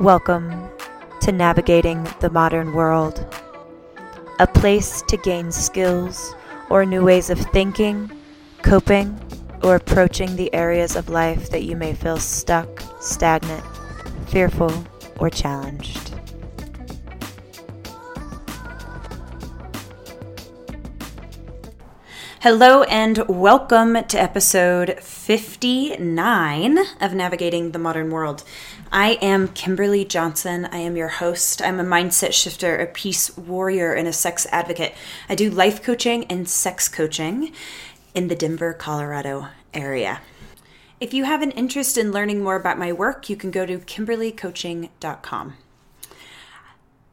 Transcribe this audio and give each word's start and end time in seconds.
Welcome 0.00 0.70
to 1.22 1.32
Navigating 1.32 2.06
the 2.20 2.30
Modern 2.30 2.72
World, 2.72 3.26
a 4.38 4.46
place 4.46 5.02
to 5.08 5.16
gain 5.16 5.50
skills 5.50 6.36
or 6.70 6.86
new 6.86 7.04
ways 7.04 7.30
of 7.30 7.40
thinking, 7.40 8.08
coping, 8.62 9.18
or 9.64 9.74
approaching 9.74 10.36
the 10.36 10.54
areas 10.54 10.94
of 10.94 11.08
life 11.08 11.50
that 11.50 11.64
you 11.64 11.74
may 11.74 11.94
feel 11.94 12.16
stuck, 12.16 12.80
stagnant, 13.00 13.64
fearful, 14.28 14.72
or 15.18 15.30
challenged. 15.30 16.08
Hello 22.40 22.84
and 22.84 23.26
welcome 23.26 24.04
to 24.04 24.16
episode 24.16 25.00
59 25.00 26.78
of 27.00 27.12
Navigating 27.12 27.72
the 27.72 27.80
Modern 27.80 28.10
World. 28.10 28.44
I 28.90 29.18
am 29.20 29.48
Kimberly 29.48 30.04
Johnson. 30.06 30.64
I 30.72 30.78
am 30.78 30.96
your 30.96 31.08
host. 31.08 31.60
I'm 31.60 31.78
a 31.78 31.84
mindset 31.84 32.32
shifter, 32.32 32.76
a 32.76 32.86
peace 32.86 33.36
warrior, 33.36 33.92
and 33.92 34.08
a 34.08 34.12
sex 34.12 34.46
advocate. 34.50 34.94
I 35.28 35.34
do 35.34 35.50
life 35.50 35.82
coaching 35.82 36.24
and 36.24 36.48
sex 36.48 36.88
coaching 36.88 37.52
in 38.14 38.28
the 38.28 38.34
Denver, 38.34 38.72
Colorado 38.72 39.48
area. 39.74 40.22
If 41.00 41.12
you 41.12 41.24
have 41.24 41.42
an 41.42 41.50
interest 41.50 41.98
in 41.98 42.12
learning 42.12 42.42
more 42.42 42.56
about 42.56 42.78
my 42.78 42.92
work, 42.92 43.28
you 43.28 43.36
can 43.36 43.50
go 43.50 43.66
to 43.66 43.78
kimberlycoaching.com. 43.78 45.54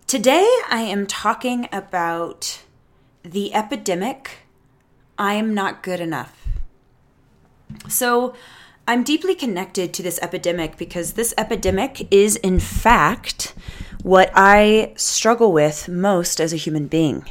Today, 0.08 0.48
I 0.70 0.82
am 0.82 1.06
talking 1.06 1.68
about 1.74 2.62
the 3.24 3.54
epidemic 3.54 4.40
I 5.18 5.36
am 5.36 5.54
not 5.54 5.82
good 5.82 6.00
enough. 6.00 6.48
So, 7.88 8.34
I'm 8.88 9.04
deeply 9.04 9.34
connected 9.34 9.94
to 9.94 10.04
this 10.04 10.20
epidemic 10.22 10.78
because 10.78 11.14
this 11.14 11.34
epidemic 11.38 12.08
is, 12.12 12.36
in 12.36 12.60
fact, 12.60 13.56
what 14.04 14.32
I 14.36 14.94
struggle 14.96 15.52
with 15.52 15.88
most 15.90 16.40
as 16.40 16.54
a 16.54 16.58
human 16.58 16.88
being. 16.88 17.26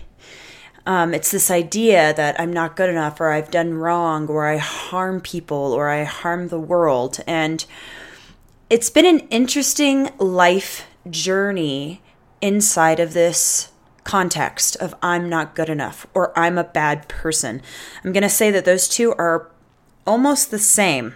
Um, 0.84 1.14
it's 1.14 1.30
this 1.30 1.52
idea 1.52 2.12
that 2.14 2.38
I'm 2.40 2.52
not 2.52 2.74
good 2.74 2.90
enough, 2.90 3.20
or 3.20 3.30
I've 3.30 3.52
done 3.52 3.74
wrong, 3.74 4.26
or 4.26 4.46
I 4.46 4.56
harm 4.56 5.20
people, 5.20 5.72
or 5.72 5.88
I 5.88 6.02
harm 6.02 6.48
the 6.48 6.58
world. 6.58 7.20
And 7.26 7.64
it's 8.68 8.90
been 8.90 9.06
an 9.06 9.20
interesting 9.30 10.10
life 10.18 10.86
journey 11.08 12.02
inside 12.40 12.98
of 12.98 13.14
this 13.14 13.70
context 14.02 14.76
of 14.76 14.94
I'm 15.02 15.28
not 15.28 15.54
good 15.54 15.70
enough 15.70 16.06
or 16.12 16.38
I'm 16.38 16.58
a 16.58 16.64
bad 16.64 17.08
person. 17.08 17.62
I'm 18.04 18.12
going 18.12 18.22
to 18.22 18.28
say 18.28 18.50
that 18.50 18.64
those 18.64 18.88
two 18.88 19.12
are 19.14 19.50
almost 20.06 20.50
the 20.50 20.58
same. 20.58 21.14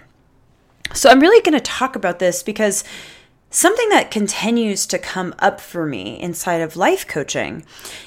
So 0.95 1.11
I'm 1.11 1.21
really 1.21 1.43
going 1.43 1.59
to 1.59 1.61
talk 1.61 1.97
about 1.97 2.19
this 2.19 2.43
because 2.43 2.83
something 3.51 3.89
that 3.91 4.11
continues 4.11 4.87
to 4.87 4.99
come 4.99 5.35
up 5.39 5.61
for 5.61 5.87
me 5.87 6.21
inside 6.21 6.61
of 6.61 6.77
life 6.77 7.07
coaching 7.07 7.65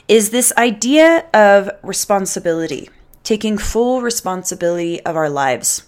is 0.08 0.30
this 0.30 0.52
idea 0.58 1.26
of 1.34 1.70
responsibility, 1.84 2.90
taking 3.24 3.58
full 3.58 4.02
responsibility 4.02 5.04
of 5.06 5.16
our 5.16 5.30
lives. 5.30 5.84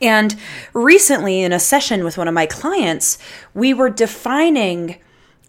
And 0.00 0.36
recently, 0.72 1.42
in 1.42 1.52
a 1.52 1.60
session 1.60 2.04
with 2.04 2.16
one 2.16 2.28
of 2.28 2.34
my 2.34 2.46
clients, 2.46 3.18
we 3.52 3.74
were 3.74 3.90
defining 3.90 4.96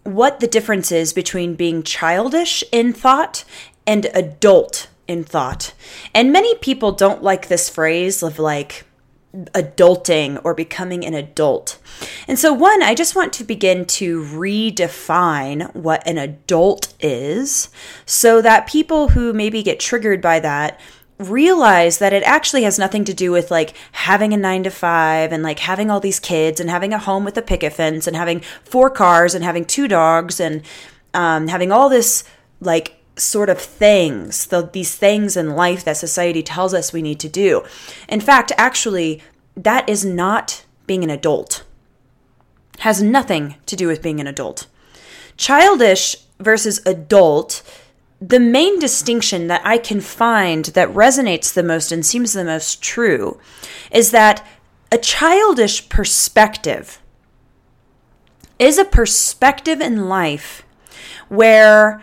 what 0.02 0.40
the 0.40 0.46
difference 0.46 0.92
is 0.92 1.12
between 1.14 1.54
being 1.54 1.82
childish 1.82 2.62
in 2.70 2.92
thought 2.92 3.44
and 3.86 4.06
adult 4.14 4.88
in 5.08 5.24
thought. 5.24 5.72
And 6.14 6.32
many 6.32 6.54
people 6.56 6.92
don't 6.92 7.22
like 7.22 7.48
this 7.48 7.70
phrase 7.70 8.22
of 8.22 8.38
like, 8.38 8.84
adulting 9.52 10.40
or 10.44 10.54
becoming 10.54 11.04
an 11.04 11.14
adult. 11.14 11.78
And 12.28 12.38
so, 12.38 12.52
one, 12.52 12.82
I 12.82 12.94
just 12.94 13.16
want 13.16 13.32
to 13.34 13.44
begin 13.44 13.84
to 13.86 14.22
redefine 14.22 15.74
what 15.74 16.06
an 16.06 16.18
adult 16.18 16.94
is 17.00 17.68
so 18.06 18.40
that 18.42 18.66
people 18.66 19.08
who 19.08 19.32
maybe 19.32 19.62
get 19.62 19.80
triggered 19.80 20.20
by 20.20 20.40
that 20.40 20.80
realize 21.18 21.98
that 21.98 22.12
it 22.12 22.22
actually 22.24 22.64
has 22.64 22.78
nothing 22.78 23.04
to 23.04 23.14
do 23.14 23.30
with 23.30 23.50
like 23.50 23.74
having 23.92 24.32
a 24.32 24.36
nine 24.36 24.64
to 24.64 24.70
five 24.70 25.32
and 25.32 25.42
like 25.42 25.60
having 25.60 25.90
all 25.90 26.00
these 26.00 26.18
kids 26.18 26.60
and 26.60 26.68
having 26.68 26.92
a 26.92 26.98
home 26.98 27.24
with 27.24 27.36
a 27.36 27.42
picket 27.42 27.72
fence 27.72 28.06
and 28.06 28.16
having 28.16 28.40
four 28.64 28.90
cars 28.90 29.34
and 29.34 29.44
having 29.44 29.64
two 29.64 29.86
dogs 29.86 30.40
and 30.40 30.62
um, 31.12 31.46
having 31.48 31.70
all 31.70 31.88
this 31.88 32.24
like 32.60 33.03
sort 33.16 33.48
of 33.48 33.60
things, 33.60 34.46
the, 34.46 34.68
these 34.72 34.96
things 34.96 35.36
in 35.36 35.50
life 35.50 35.84
that 35.84 35.96
society 35.96 36.42
tells 36.42 36.74
us 36.74 36.92
we 36.92 37.02
need 37.02 37.20
to 37.20 37.28
do. 37.28 37.64
In 38.08 38.20
fact, 38.20 38.52
actually, 38.56 39.22
that 39.56 39.88
is 39.88 40.04
not 40.04 40.64
being 40.86 41.04
an 41.04 41.10
adult. 41.10 41.64
Has 42.80 43.02
nothing 43.02 43.54
to 43.66 43.76
do 43.76 43.86
with 43.86 44.02
being 44.02 44.20
an 44.20 44.26
adult. 44.26 44.66
Childish 45.36 46.16
versus 46.40 46.84
adult, 46.84 47.62
the 48.20 48.40
main 48.40 48.78
distinction 48.78 49.46
that 49.46 49.62
I 49.64 49.78
can 49.78 50.00
find 50.00 50.66
that 50.66 50.88
resonates 50.88 51.52
the 51.52 51.62
most 51.62 51.92
and 51.92 52.04
seems 52.04 52.32
the 52.32 52.44
most 52.44 52.82
true 52.82 53.38
is 53.90 54.10
that 54.10 54.46
a 54.90 54.98
childish 54.98 55.88
perspective 55.88 57.00
is 58.58 58.78
a 58.78 58.84
perspective 58.84 59.80
in 59.80 60.08
life 60.08 60.64
where 61.28 62.02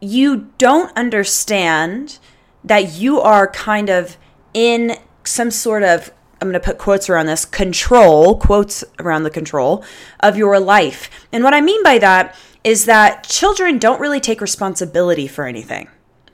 you 0.00 0.50
don't 0.58 0.96
understand 0.96 2.18
that 2.64 2.92
you 2.94 3.20
are 3.20 3.50
kind 3.50 3.88
of 3.88 4.16
in 4.54 4.96
some 5.24 5.50
sort 5.50 5.82
of 5.82 6.10
I'm 6.40 6.48
going 6.48 6.60
to 6.60 6.66
put 6.66 6.78
quotes 6.78 7.10
around 7.10 7.26
this 7.26 7.44
control, 7.44 8.38
quotes 8.38 8.82
around 8.98 9.24
the 9.24 9.30
control 9.30 9.84
of 10.20 10.38
your 10.38 10.58
life. 10.58 11.10
And 11.32 11.44
what 11.44 11.52
I 11.52 11.60
mean 11.60 11.82
by 11.82 11.98
that 11.98 12.34
is 12.64 12.86
that 12.86 13.24
children 13.24 13.78
don't 13.78 14.00
really 14.00 14.20
take 14.20 14.40
responsibility 14.40 15.26
for 15.26 15.44
anything. 15.46 15.88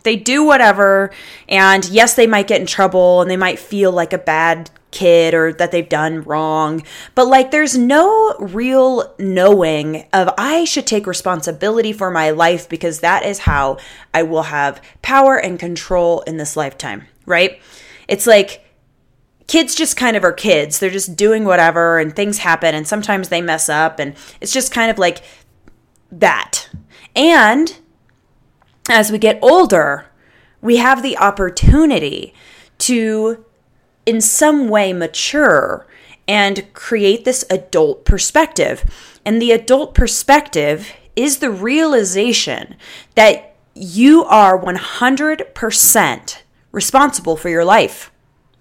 They 0.04 0.14
do 0.14 0.44
whatever, 0.44 1.10
and 1.48 1.84
yes, 1.88 2.14
they 2.14 2.28
might 2.28 2.46
get 2.46 2.60
in 2.60 2.66
trouble 2.68 3.20
and 3.20 3.28
they 3.28 3.36
might 3.36 3.58
feel 3.58 3.90
like 3.90 4.12
a 4.12 4.18
bad 4.18 4.70
kid 4.96 5.34
or 5.34 5.52
that 5.52 5.70
they've 5.70 5.88
done 5.88 6.22
wrong. 6.22 6.82
But 7.14 7.26
like, 7.26 7.50
there's 7.50 7.76
no 7.76 8.34
real 8.40 9.14
knowing 9.18 10.06
of 10.12 10.30
I 10.38 10.64
should 10.64 10.86
take 10.86 11.06
responsibility 11.06 11.92
for 11.92 12.10
my 12.10 12.30
life 12.30 12.68
because 12.68 13.00
that 13.00 13.24
is 13.24 13.40
how 13.40 13.76
I 14.14 14.22
will 14.22 14.44
have 14.44 14.82
power 15.02 15.36
and 15.36 15.58
control 15.58 16.22
in 16.22 16.38
this 16.38 16.56
lifetime, 16.56 17.06
right? 17.26 17.60
It's 18.08 18.26
like, 18.26 18.64
kids 19.46 19.74
just 19.74 19.96
kind 19.96 20.16
of 20.16 20.24
are 20.24 20.32
kids. 20.32 20.78
They're 20.78 20.90
just 20.90 21.14
doing 21.14 21.44
whatever 21.44 21.98
and 21.98 22.16
things 22.16 22.38
happen 22.38 22.74
and 22.74 22.86
sometimes 22.86 23.28
they 23.28 23.40
mess 23.40 23.68
up 23.68 24.00
and 24.00 24.16
it's 24.40 24.52
just 24.52 24.72
kind 24.72 24.90
of 24.90 24.98
like 24.98 25.22
that. 26.10 26.68
And 27.14 27.78
as 28.88 29.12
we 29.12 29.18
get 29.18 29.38
older, 29.42 30.06
we 30.60 30.78
have 30.78 31.02
the 31.02 31.16
opportunity 31.18 32.34
to 32.78 33.45
in 34.06 34.20
some 34.20 34.68
way 34.68 34.92
mature 34.92 35.86
and 36.28 36.72
create 36.72 37.24
this 37.24 37.44
adult 37.50 38.04
perspective. 38.04 38.84
And 39.24 39.42
the 39.42 39.52
adult 39.52 39.94
perspective 39.94 40.92
is 41.14 41.38
the 41.38 41.50
realization 41.50 42.76
that 43.14 43.54
you 43.74 44.24
are 44.24 44.58
100% 44.58 46.42
responsible 46.72 47.36
for 47.36 47.48
your 47.48 47.64
life. 47.64 48.10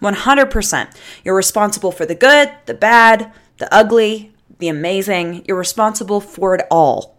100%. 0.01 0.97
You're 1.23 1.35
responsible 1.35 1.91
for 1.91 2.06
the 2.06 2.16
good, 2.16 2.51
the 2.66 2.73
bad, 2.73 3.31
the 3.57 3.73
ugly, 3.73 4.33
the 4.59 4.67
amazing. 4.67 5.44
You're 5.47 5.57
responsible 5.57 6.19
for 6.19 6.56
it 6.56 6.66
all. 6.69 7.16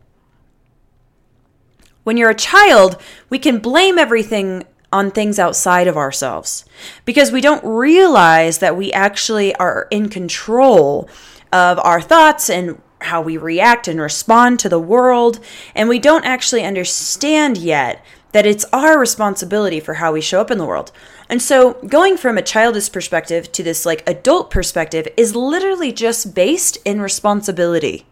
When 2.05 2.17
you're 2.17 2.31
a 2.31 2.35
child, 2.35 3.01
we 3.31 3.39
can 3.39 3.59
blame 3.59 3.99
everything 3.99 4.65
on 4.93 5.11
things 5.11 5.39
outside 5.39 5.89
of 5.89 5.97
ourselves 5.97 6.65
because 7.05 7.33
we 7.33 7.41
don't 7.41 7.65
realize 7.65 8.59
that 8.59 8.77
we 8.77 8.93
actually 8.93 9.55
are 9.57 9.89
in 9.91 10.09
control 10.09 11.09
of 11.53 11.79
our 11.81 12.01
thoughts 12.01 12.49
and 12.49 12.81
how 13.03 13.21
we 13.21 13.37
react 13.37 13.89
and 13.89 14.01
respond 14.01 14.59
to 14.61 14.69
the 14.69 14.81
world. 14.81 15.39
And 15.75 15.89
we 15.89 15.99
don't 15.99 16.25
actually 16.25 16.65
understand 16.65 17.59
yet 17.59 18.05
that 18.33 18.47
it's 18.47 18.67
our 18.73 18.99
responsibility 18.99 19.81
for 19.81 19.95
how 19.95 20.13
we 20.13 20.21
show 20.21 20.41
up 20.41 20.51
in 20.51 20.59
the 20.59 20.67
world. 20.67 20.93
And 21.29 21.41
so 21.41 21.75
going 21.87 22.17
from 22.17 22.37
a 22.37 22.43
childish 22.43 22.91
perspective 22.91 23.51
to 23.53 23.63
this 23.63 23.87
like 23.87 24.09
adult 24.09 24.51
perspective 24.51 25.09
is 25.17 25.35
literally 25.35 25.93
just 25.93 26.35
based 26.35 26.79
in 26.85 27.01
responsibility. 27.01 28.07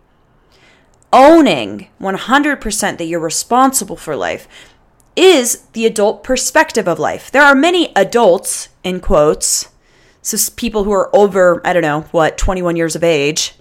Owning 1.12 1.88
100% 2.00 2.98
that 2.98 3.04
you're 3.04 3.20
responsible 3.20 3.96
for 3.96 4.16
life 4.16 4.48
is 5.16 5.62
the 5.72 5.86
adult 5.86 6.24
perspective 6.24 6.88
of 6.88 6.98
life. 6.98 7.30
There 7.30 7.42
are 7.42 7.54
many 7.54 7.92
adults, 7.94 8.68
in 8.82 9.00
quotes, 9.00 9.68
so 10.22 10.36
people 10.56 10.84
who 10.84 10.92
are 10.92 11.14
over, 11.14 11.60
I 11.64 11.72
don't 11.72 11.82
know, 11.82 12.02
what, 12.10 12.38
21 12.38 12.76
years 12.76 12.96
of 12.96 13.04
age, 13.04 13.54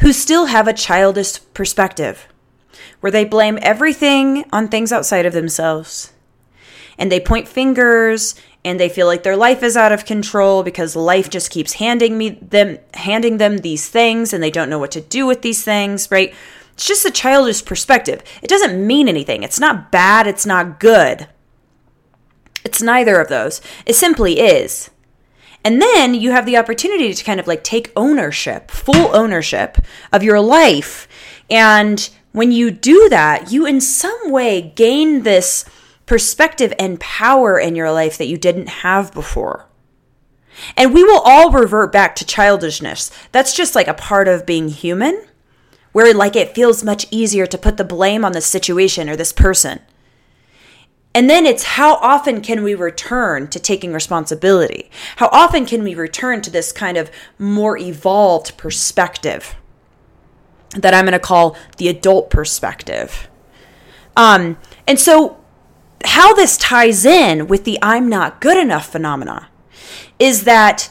who 0.00 0.12
still 0.12 0.46
have 0.46 0.68
a 0.68 0.72
childish 0.72 1.40
perspective 1.54 2.28
where 3.00 3.12
they 3.12 3.24
blame 3.24 3.58
everything 3.62 4.44
on 4.52 4.68
things 4.68 4.92
outside 4.92 5.26
of 5.26 5.32
themselves 5.32 6.12
and 6.98 7.10
they 7.10 7.20
point 7.20 7.48
fingers 7.48 8.34
and 8.64 8.80
they 8.80 8.88
feel 8.88 9.06
like 9.06 9.22
their 9.22 9.36
life 9.36 9.62
is 9.62 9.76
out 9.76 9.92
of 9.92 10.04
control 10.04 10.62
because 10.62 10.96
life 10.96 11.30
just 11.30 11.50
keeps 11.50 11.74
handing 11.74 12.18
me 12.18 12.30
them 12.30 12.78
handing 12.94 13.38
them 13.38 13.58
these 13.58 13.88
things 13.88 14.32
and 14.32 14.42
they 14.42 14.50
don't 14.50 14.70
know 14.70 14.78
what 14.78 14.90
to 14.90 15.00
do 15.00 15.26
with 15.26 15.42
these 15.42 15.62
things, 15.62 16.10
right? 16.10 16.34
It's 16.76 16.86
just 16.86 17.06
a 17.06 17.10
childish 17.10 17.64
perspective. 17.64 18.22
It 18.42 18.50
doesn't 18.50 18.86
mean 18.86 19.08
anything. 19.08 19.42
It's 19.42 19.58
not 19.58 19.90
bad, 19.90 20.26
it's 20.26 20.44
not 20.44 20.78
good. 20.78 21.26
It's 22.66 22.82
neither 22.82 23.18
of 23.18 23.28
those. 23.28 23.62
It 23.86 23.94
simply 23.94 24.40
is. 24.40 24.90
And 25.64 25.80
then 25.80 26.12
you 26.12 26.32
have 26.32 26.44
the 26.44 26.58
opportunity 26.58 27.14
to 27.14 27.24
kind 27.24 27.40
of 27.40 27.46
like 27.46 27.64
take 27.64 27.92
ownership, 27.96 28.70
full 28.70 29.16
ownership 29.16 29.78
of 30.12 30.22
your 30.22 30.38
life. 30.38 31.08
And 31.48 32.10
when 32.32 32.52
you 32.52 32.70
do 32.70 33.08
that, 33.08 33.50
you 33.50 33.64
in 33.64 33.80
some 33.80 34.30
way 34.30 34.60
gain 34.76 35.22
this 35.22 35.64
perspective 36.04 36.74
and 36.78 37.00
power 37.00 37.58
in 37.58 37.74
your 37.74 37.90
life 37.90 38.18
that 38.18 38.28
you 38.28 38.36
didn't 38.36 38.68
have 38.68 39.14
before. 39.14 39.66
And 40.76 40.92
we 40.92 41.04
will 41.04 41.22
all 41.24 41.50
revert 41.50 41.90
back 41.90 42.14
to 42.16 42.26
childishness. 42.26 43.10
That's 43.32 43.56
just 43.56 43.74
like 43.74 43.88
a 43.88 43.94
part 43.94 44.28
of 44.28 44.44
being 44.44 44.68
human, 44.68 45.24
where 45.96 46.12
like 46.12 46.36
it 46.36 46.54
feels 46.54 46.84
much 46.84 47.06
easier 47.10 47.46
to 47.46 47.56
put 47.56 47.78
the 47.78 47.82
blame 47.84 48.22
on 48.22 48.32
the 48.32 48.40
situation 48.42 49.08
or 49.08 49.16
this 49.16 49.32
person. 49.32 49.80
And 51.14 51.30
then 51.30 51.46
it's 51.46 51.62
how 51.62 51.94
often 52.02 52.42
can 52.42 52.62
we 52.62 52.74
return 52.74 53.48
to 53.48 53.58
taking 53.58 53.94
responsibility? 53.94 54.90
How 55.16 55.30
often 55.32 55.64
can 55.64 55.82
we 55.82 55.94
return 55.94 56.42
to 56.42 56.50
this 56.50 56.70
kind 56.70 56.98
of 56.98 57.10
more 57.38 57.78
evolved 57.78 58.58
perspective 58.58 59.54
that 60.76 60.92
I'm 60.92 61.06
going 61.06 61.14
to 61.14 61.18
call 61.18 61.56
the 61.78 61.88
adult 61.88 62.28
perspective? 62.28 63.28
Um, 64.18 64.58
and 64.86 65.00
so, 65.00 65.42
how 66.04 66.34
this 66.34 66.58
ties 66.58 67.06
in 67.06 67.46
with 67.46 67.64
the 67.64 67.78
I'm 67.80 68.10
not 68.10 68.42
good 68.42 68.58
enough 68.58 68.92
phenomena 68.92 69.48
is 70.18 70.44
that 70.44 70.90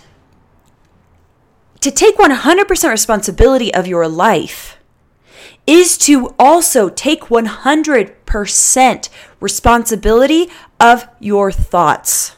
to 1.81 1.91
take 1.91 2.17
100% 2.17 2.89
responsibility 2.89 3.71
of 3.71 3.85
your 3.85 4.07
life 4.07 4.74
is 5.67 5.97
to 5.97 6.35
also 6.37 6.89
take 6.89 7.25
100% 7.25 9.09
responsibility 9.39 10.49
of 10.79 11.07
your 11.19 11.51
thoughts. 11.51 12.35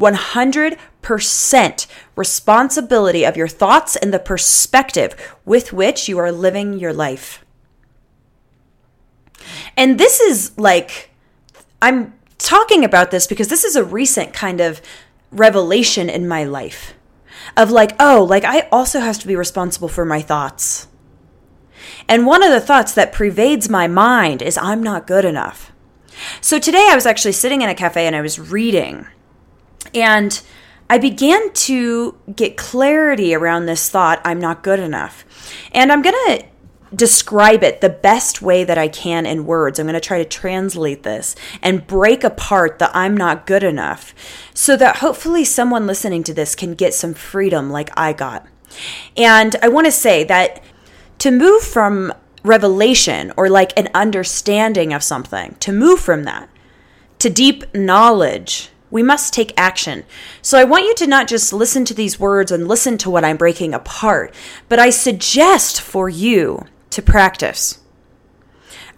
100% 0.00 1.86
responsibility 2.16 3.24
of 3.24 3.36
your 3.36 3.48
thoughts 3.48 3.96
and 3.96 4.12
the 4.12 4.18
perspective 4.18 5.36
with 5.44 5.72
which 5.72 6.08
you 6.08 6.18
are 6.18 6.32
living 6.32 6.78
your 6.78 6.92
life. 6.92 7.44
And 9.76 9.98
this 9.98 10.20
is 10.20 10.56
like, 10.58 11.10
I'm 11.80 12.14
talking 12.38 12.84
about 12.84 13.10
this 13.10 13.26
because 13.26 13.48
this 13.48 13.64
is 13.64 13.76
a 13.76 13.84
recent 13.84 14.32
kind 14.32 14.60
of 14.60 14.82
revelation 15.30 16.10
in 16.10 16.28
my 16.28 16.44
life 16.44 16.94
of 17.56 17.70
like, 17.70 17.94
oh, 17.98 18.26
like 18.28 18.44
I 18.44 18.68
also 18.72 19.00
have 19.00 19.18
to 19.20 19.26
be 19.26 19.36
responsible 19.36 19.88
for 19.88 20.04
my 20.04 20.20
thoughts. 20.20 20.88
And 22.08 22.26
one 22.26 22.42
of 22.42 22.50
the 22.50 22.60
thoughts 22.60 22.92
that 22.94 23.12
pervades 23.12 23.68
my 23.68 23.86
mind 23.86 24.42
is 24.42 24.58
I'm 24.58 24.82
not 24.82 25.06
good 25.06 25.24
enough. 25.24 25.72
So 26.40 26.58
today 26.58 26.88
I 26.90 26.94
was 26.94 27.06
actually 27.06 27.32
sitting 27.32 27.62
in 27.62 27.68
a 27.68 27.74
cafe 27.74 28.06
and 28.06 28.14
I 28.14 28.20
was 28.20 28.38
reading. 28.38 29.06
And 29.94 30.40
I 30.88 30.98
began 30.98 31.52
to 31.52 32.18
get 32.34 32.56
clarity 32.56 33.34
around 33.34 33.66
this 33.66 33.88
thought 33.88 34.20
I'm 34.24 34.40
not 34.40 34.62
good 34.62 34.80
enough. 34.80 35.24
And 35.72 35.90
I'm 35.90 36.02
going 36.02 36.14
to 36.26 36.44
describe 36.94 37.62
it 37.62 37.80
the 37.80 37.88
best 37.88 38.42
way 38.42 38.64
that 38.64 38.78
I 38.78 38.88
can 38.88 39.24
in 39.24 39.46
words. 39.46 39.78
I'm 39.78 39.86
going 39.86 39.94
to 39.94 40.00
try 40.00 40.18
to 40.18 40.28
translate 40.28 41.02
this 41.02 41.34
and 41.62 41.86
break 41.86 42.22
apart 42.24 42.78
the 42.78 42.94
I'm 42.96 43.16
not 43.16 43.46
good 43.46 43.62
enough 43.62 44.14
so 44.52 44.76
that 44.76 44.96
hopefully 44.96 45.44
someone 45.44 45.86
listening 45.86 46.22
to 46.24 46.34
this 46.34 46.54
can 46.54 46.74
get 46.74 46.92
some 46.94 47.14
freedom 47.14 47.70
like 47.70 47.90
I 47.96 48.12
got. 48.12 48.46
And 49.16 49.56
I 49.62 49.68
want 49.68 49.86
to 49.86 49.92
say 49.92 50.24
that 50.24 50.62
to 51.22 51.30
move 51.30 51.62
from 51.62 52.12
revelation 52.42 53.32
or 53.36 53.48
like 53.48 53.72
an 53.78 53.88
understanding 53.94 54.92
of 54.92 55.04
something, 55.04 55.54
to 55.60 55.72
move 55.72 56.00
from 56.00 56.24
that 56.24 56.48
to 57.20 57.30
deep 57.30 57.72
knowledge, 57.72 58.70
we 58.90 59.04
must 59.04 59.32
take 59.32 59.52
action. 59.56 60.02
So 60.42 60.58
I 60.58 60.64
want 60.64 60.86
you 60.86 60.94
to 60.96 61.06
not 61.06 61.28
just 61.28 61.52
listen 61.52 61.84
to 61.84 61.94
these 61.94 62.18
words 62.18 62.50
and 62.50 62.66
listen 62.66 62.98
to 62.98 63.10
what 63.10 63.24
I'm 63.24 63.36
breaking 63.36 63.72
apart, 63.72 64.34
but 64.68 64.80
I 64.80 64.90
suggest 64.90 65.80
for 65.80 66.08
you 66.08 66.66
to 66.90 67.00
practice. 67.00 67.78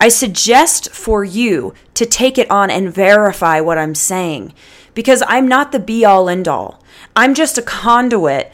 I 0.00 0.08
suggest 0.08 0.88
for 0.88 1.24
you 1.24 1.74
to 1.92 2.06
take 2.06 2.38
it 2.38 2.50
on 2.50 2.70
and 2.70 2.90
verify 2.90 3.60
what 3.60 3.76
I'm 3.76 3.94
saying 3.94 4.54
because 4.94 5.22
I'm 5.28 5.46
not 5.46 5.72
the 5.72 5.78
be 5.78 6.06
all 6.06 6.30
end 6.30 6.48
all. 6.48 6.82
I'm 7.14 7.34
just 7.34 7.58
a 7.58 7.62
conduit 7.62 8.50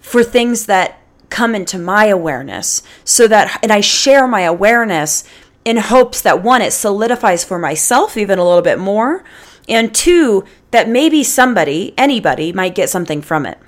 for 0.00 0.24
things 0.24 0.66
that 0.66 0.98
come 1.32 1.54
into 1.54 1.78
my 1.78 2.04
awareness 2.04 2.82
so 3.04 3.26
that, 3.26 3.58
and 3.62 3.72
I 3.72 3.80
share 3.80 4.28
my 4.28 4.42
awareness 4.42 5.24
in 5.64 5.78
hopes 5.78 6.20
that 6.20 6.42
one, 6.42 6.60
it 6.60 6.72
solidifies 6.72 7.42
for 7.42 7.58
myself 7.58 8.16
even 8.16 8.38
a 8.38 8.44
little 8.44 8.62
bit 8.62 8.78
more, 8.78 9.24
and 9.68 9.94
two, 9.94 10.44
that 10.72 10.88
maybe 10.88 11.24
somebody, 11.24 11.94
anybody, 11.96 12.52
might 12.52 12.74
get 12.74 12.90
something 12.90 13.22
from 13.22 13.46
it. 13.46 13.58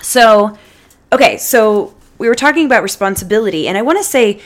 So, 0.00 0.56
okay, 1.12 1.36
so 1.36 1.94
we 2.16 2.28
were 2.28 2.34
talking 2.34 2.64
about 2.64 2.82
responsibility, 2.82 3.68
and 3.68 3.76
I 3.76 3.82
want 3.82 3.98
to 3.98 4.04
say 4.04 4.40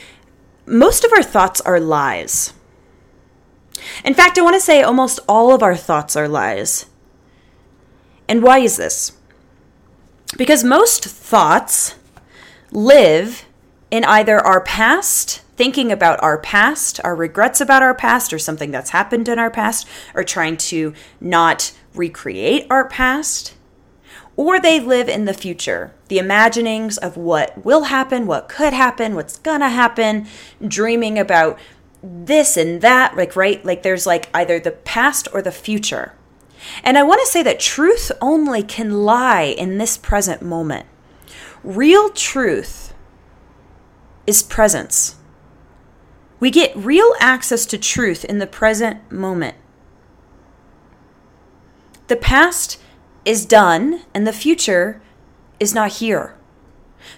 most 0.66 1.04
of 1.04 1.12
our 1.12 1.22
thoughts 1.22 1.60
are 1.60 1.78
lies. 1.78 2.52
In 4.04 4.14
fact, 4.14 4.38
I 4.38 4.42
want 4.42 4.54
to 4.54 4.60
say 4.60 4.82
almost 4.82 5.20
all 5.28 5.54
of 5.54 5.62
our 5.62 5.76
thoughts 5.76 6.16
are 6.16 6.28
lies. 6.28 6.86
And 8.26 8.42
why 8.42 8.58
is 8.58 8.76
this? 8.76 9.12
Because 10.36 10.64
most 10.64 11.04
thoughts 11.04 11.94
live 12.74 13.46
in 13.90 14.04
either 14.04 14.40
our 14.40 14.60
past, 14.60 15.40
thinking 15.56 15.92
about 15.92 16.20
our 16.22 16.36
past, 16.36 17.00
our 17.04 17.14
regrets 17.14 17.60
about 17.60 17.82
our 17.82 17.94
past, 17.94 18.32
or 18.32 18.38
something 18.38 18.72
that's 18.72 18.90
happened 18.90 19.28
in 19.28 19.38
our 19.38 19.50
past, 19.50 19.86
or 20.14 20.24
trying 20.24 20.56
to 20.56 20.92
not 21.20 21.72
recreate 21.94 22.66
our 22.68 22.88
past, 22.88 23.54
or 24.36 24.58
they 24.58 24.80
live 24.80 25.08
in 25.08 25.26
the 25.26 25.32
future, 25.32 25.94
the 26.08 26.18
imaginings 26.18 26.98
of 26.98 27.16
what 27.16 27.64
will 27.64 27.84
happen, 27.84 28.26
what 28.26 28.48
could 28.48 28.72
happen, 28.72 29.14
what's 29.14 29.38
gonna 29.38 29.68
happen, 29.68 30.26
dreaming 30.66 31.16
about 31.16 31.56
this 32.02 32.56
and 32.56 32.80
that, 32.80 33.16
like, 33.16 33.36
right? 33.36 33.64
Like, 33.64 33.84
there's 33.84 34.06
like 34.06 34.28
either 34.34 34.58
the 34.58 34.72
past 34.72 35.28
or 35.32 35.40
the 35.40 35.52
future. 35.52 36.14
And 36.82 36.98
I 36.98 37.04
wanna 37.04 37.26
say 37.26 37.44
that 37.44 37.60
truth 37.60 38.10
only 38.20 38.64
can 38.64 39.04
lie 39.04 39.42
in 39.42 39.78
this 39.78 39.96
present 39.96 40.42
moment. 40.42 40.86
Real 41.64 42.10
truth 42.10 42.92
is 44.26 44.42
presence. 44.42 45.16
We 46.38 46.50
get 46.50 46.76
real 46.76 47.14
access 47.20 47.64
to 47.66 47.78
truth 47.78 48.22
in 48.22 48.38
the 48.38 48.46
present 48.46 49.10
moment. 49.10 49.56
The 52.08 52.16
past 52.16 52.78
is 53.24 53.46
done 53.46 54.02
and 54.12 54.26
the 54.26 54.32
future 54.34 55.00
is 55.58 55.74
not 55.74 55.92
here. 55.92 56.36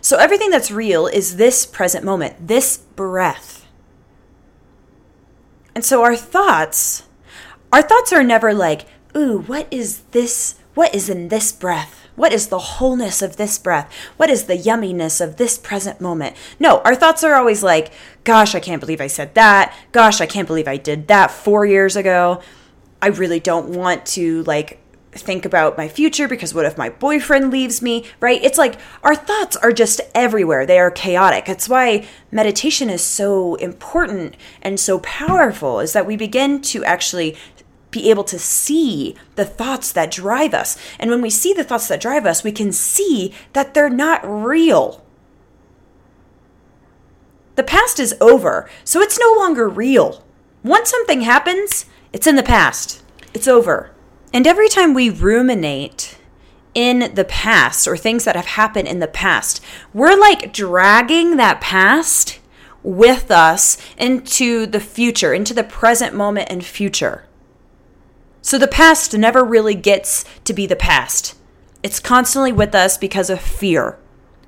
So 0.00 0.16
everything 0.16 0.50
that's 0.50 0.70
real 0.70 1.08
is 1.08 1.36
this 1.36 1.66
present 1.66 2.04
moment, 2.04 2.46
this 2.46 2.76
breath. 2.76 3.66
And 5.74 5.84
so 5.84 6.04
our 6.04 6.14
thoughts, 6.14 7.02
our 7.72 7.82
thoughts 7.82 8.12
are 8.12 8.22
never 8.22 8.54
like, 8.54 8.86
ooh, 9.16 9.40
what 9.40 9.66
is 9.72 10.02
this? 10.12 10.54
What 10.76 10.94
is 10.94 11.08
in 11.08 11.28
this 11.28 11.52
breath? 11.52 12.06
What 12.16 12.34
is 12.34 12.48
the 12.48 12.58
wholeness 12.58 13.22
of 13.22 13.38
this 13.38 13.56
breath? 13.56 13.90
What 14.18 14.28
is 14.28 14.44
the 14.44 14.58
yumminess 14.58 15.22
of 15.22 15.36
this 15.36 15.56
present 15.56 16.02
moment? 16.02 16.36
No, 16.60 16.80
our 16.80 16.94
thoughts 16.94 17.24
are 17.24 17.34
always 17.34 17.62
like, 17.62 17.90
gosh, 18.24 18.54
I 18.54 18.60
can't 18.60 18.80
believe 18.80 19.00
I 19.00 19.06
said 19.06 19.34
that. 19.36 19.74
Gosh, 19.92 20.20
I 20.20 20.26
can't 20.26 20.46
believe 20.46 20.68
I 20.68 20.76
did 20.76 21.08
that 21.08 21.30
four 21.30 21.64
years 21.64 21.96
ago. 21.96 22.42
I 23.00 23.06
really 23.06 23.40
don't 23.40 23.70
want 23.70 24.04
to 24.08 24.42
like 24.42 24.78
think 25.12 25.46
about 25.46 25.78
my 25.78 25.88
future 25.88 26.28
because 26.28 26.52
what 26.52 26.66
if 26.66 26.76
my 26.76 26.90
boyfriend 26.90 27.50
leaves 27.50 27.80
me, 27.80 28.04
right? 28.20 28.42
It's 28.44 28.58
like 28.58 28.78
our 29.02 29.16
thoughts 29.16 29.56
are 29.56 29.72
just 29.72 30.02
everywhere. 30.14 30.66
They 30.66 30.78
are 30.78 30.90
chaotic. 30.90 31.48
It's 31.48 31.70
why 31.70 32.06
meditation 32.30 32.90
is 32.90 33.02
so 33.02 33.54
important 33.54 34.36
and 34.60 34.78
so 34.78 34.98
powerful 34.98 35.80
is 35.80 35.94
that 35.94 36.04
we 36.04 36.16
begin 36.16 36.60
to 36.62 36.84
actually 36.84 37.34
be 37.96 38.10
able 38.10 38.24
to 38.24 38.38
see 38.38 39.16
the 39.36 39.44
thoughts 39.44 39.90
that 39.92 40.10
drive 40.10 40.52
us. 40.52 40.76
And 40.98 41.10
when 41.10 41.22
we 41.22 41.30
see 41.30 41.54
the 41.54 41.64
thoughts 41.64 41.88
that 41.88 42.00
drive 42.00 42.26
us, 42.26 42.44
we 42.44 42.52
can 42.52 42.72
see 42.72 43.32
that 43.54 43.72
they're 43.72 43.88
not 43.88 44.20
real. 44.22 45.02
The 47.54 47.62
past 47.62 47.98
is 47.98 48.14
over, 48.20 48.68
so 48.84 49.00
it's 49.00 49.18
no 49.18 49.34
longer 49.38 49.66
real. 49.66 50.22
Once 50.62 50.90
something 50.90 51.22
happens, 51.22 51.86
it's 52.12 52.26
in 52.26 52.36
the 52.36 52.42
past, 52.42 53.02
it's 53.32 53.48
over. 53.48 53.92
And 54.30 54.46
every 54.46 54.68
time 54.68 54.92
we 54.92 55.08
ruminate 55.08 56.18
in 56.74 57.14
the 57.14 57.24
past 57.24 57.88
or 57.88 57.96
things 57.96 58.24
that 58.24 58.36
have 58.36 58.44
happened 58.44 58.88
in 58.88 58.98
the 58.98 59.08
past, 59.08 59.64
we're 59.94 60.18
like 60.18 60.52
dragging 60.52 61.38
that 61.38 61.62
past 61.62 62.40
with 62.82 63.30
us 63.30 63.78
into 63.96 64.66
the 64.66 64.80
future, 64.80 65.32
into 65.32 65.54
the 65.54 65.64
present 65.64 66.14
moment 66.14 66.48
and 66.50 66.62
future. 66.62 67.25
So 68.46 68.58
the 68.58 68.68
past 68.68 69.12
never 69.12 69.42
really 69.42 69.74
gets 69.74 70.24
to 70.44 70.52
be 70.52 70.66
the 70.66 70.76
past. 70.76 71.34
It's 71.82 71.98
constantly 71.98 72.52
with 72.52 72.76
us 72.76 72.96
because 72.96 73.28
of 73.28 73.40
fear. 73.40 73.98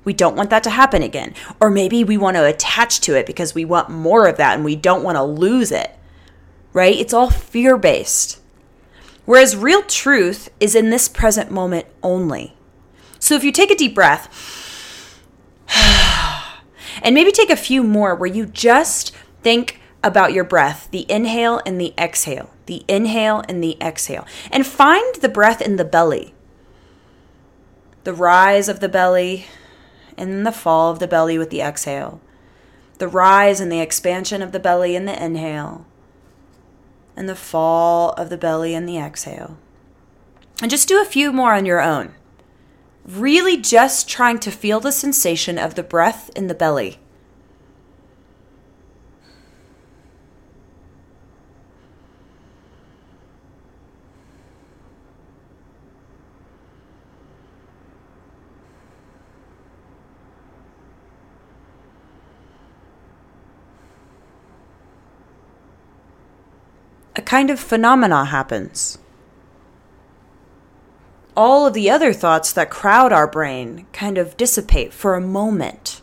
We 0.05 0.13
don't 0.13 0.37
want 0.37 0.51
that 0.51 0.63
to 0.63 0.69
happen 0.69 1.03
again. 1.03 1.33
Or 1.59 1.69
maybe 1.69 2.05
we 2.05 2.15
want 2.15 2.37
to 2.37 2.45
attach 2.45 3.01
to 3.01 3.17
it 3.17 3.25
because 3.25 3.53
we 3.53 3.65
want 3.65 3.89
more 3.89 4.25
of 4.25 4.37
that 4.37 4.55
and 4.55 4.63
we 4.63 4.77
don't 4.77 5.03
want 5.03 5.17
to 5.17 5.23
lose 5.23 5.73
it. 5.73 5.99
Right? 6.71 6.95
It's 6.95 7.13
all 7.13 7.29
fear 7.29 7.77
based. 7.77 8.39
Whereas 9.25 9.57
real 9.57 9.81
truth 9.81 10.47
is 10.61 10.75
in 10.75 10.91
this 10.91 11.09
present 11.09 11.51
moment 11.51 11.85
only. 12.01 12.55
So 13.19 13.35
if 13.35 13.43
you 13.43 13.51
take 13.51 13.69
a 13.69 13.75
deep 13.75 13.95
breath, 13.95 15.19
and 17.03 17.13
maybe 17.13 17.33
take 17.33 17.49
a 17.49 17.57
few 17.57 17.83
more 17.83 18.15
where 18.15 18.31
you 18.31 18.45
just 18.45 19.13
think 19.43 19.78
about 20.03 20.33
your 20.33 20.43
breath, 20.43 20.87
the 20.91 21.05
inhale 21.11 21.61
and 21.65 21.79
the 21.79 21.93
exhale, 21.97 22.51
the 22.65 22.83
inhale 22.87 23.43
and 23.49 23.63
the 23.63 23.77
exhale, 23.81 24.25
and 24.51 24.65
find 24.65 25.15
the 25.15 25.29
breath 25.29 25.61
in 25.61 25.75
the 25.75 25.85
belly. 25.85 26.33
The 28.03 28.13
rise 28.13 28.69
of 28.69 28.79
the 28.79 28.89
belly 28.89 29.47
and 30.17 30.45
the 30.45 30.51
fall 30.51 30.91
of 30.91 30.99
the 30.99 31.07
belly 31.07 31.37
with 31.37 31.49
the 31.49 31.61
exhale. 31.61 32.21
The 32.97 33.07
rise 33.07 33.59
and 33.59 33.71
the 33.71 33.79
expansion 33.79 34.41
of 34.41 34.51
the 34.51 34.59
belly 34.59 34.95
in 34.95 35.05
the 35.05 35.23
inhale, 35.23 35.85
and 37.15 37.29
the 37.29 37.35
fall 37.35 38.11
of 38.11 38.29
the 38.29 38.37
belly 38.37 38.73
in 38.73 38.85
the 38.85 38.97
exhale. 38.97 39.57
And 40.61 40.69
just 40.69 40.87
do 40.89 41.01
a 41.01 41.05
few 41.05 41.31
more 41.31 41.53
on 41.53 41.65
your 41.65 41.81
own. 41.81 42.13
Really 43.05 43.55
just 43.55 44.09
trying 44.09 44.39
to 44.39 44.51
feel 44.51 44.81
the 44.81 44.91
sensation 44.91 45.57
of 45.57 45.75
the 45.75 45.83
breath 45.83 46.29
in 46.35 46.47
the 46.47 46.53
belly. 46.53 46.99
A 67.19 67.21
kind 67.21 67.49
of 67.49 67.59
phenomena 67.59 68.23
happens. 68.23 68.97
All 71.35 71.67
of 71.67 71.73
the 71.73 71.89
other 71.89 72.13
thoughts 72.13 72.53
that 72.53 72.69
crowd 72.69 73.11
our 73.11 73.27
brain 73.27 73.85
kind 73.91 74.17
of 74.17 74.37
dissipate 74.37 74.93
for 74.93 75.15
a 75.15 75.21
moment. 75.21 76.01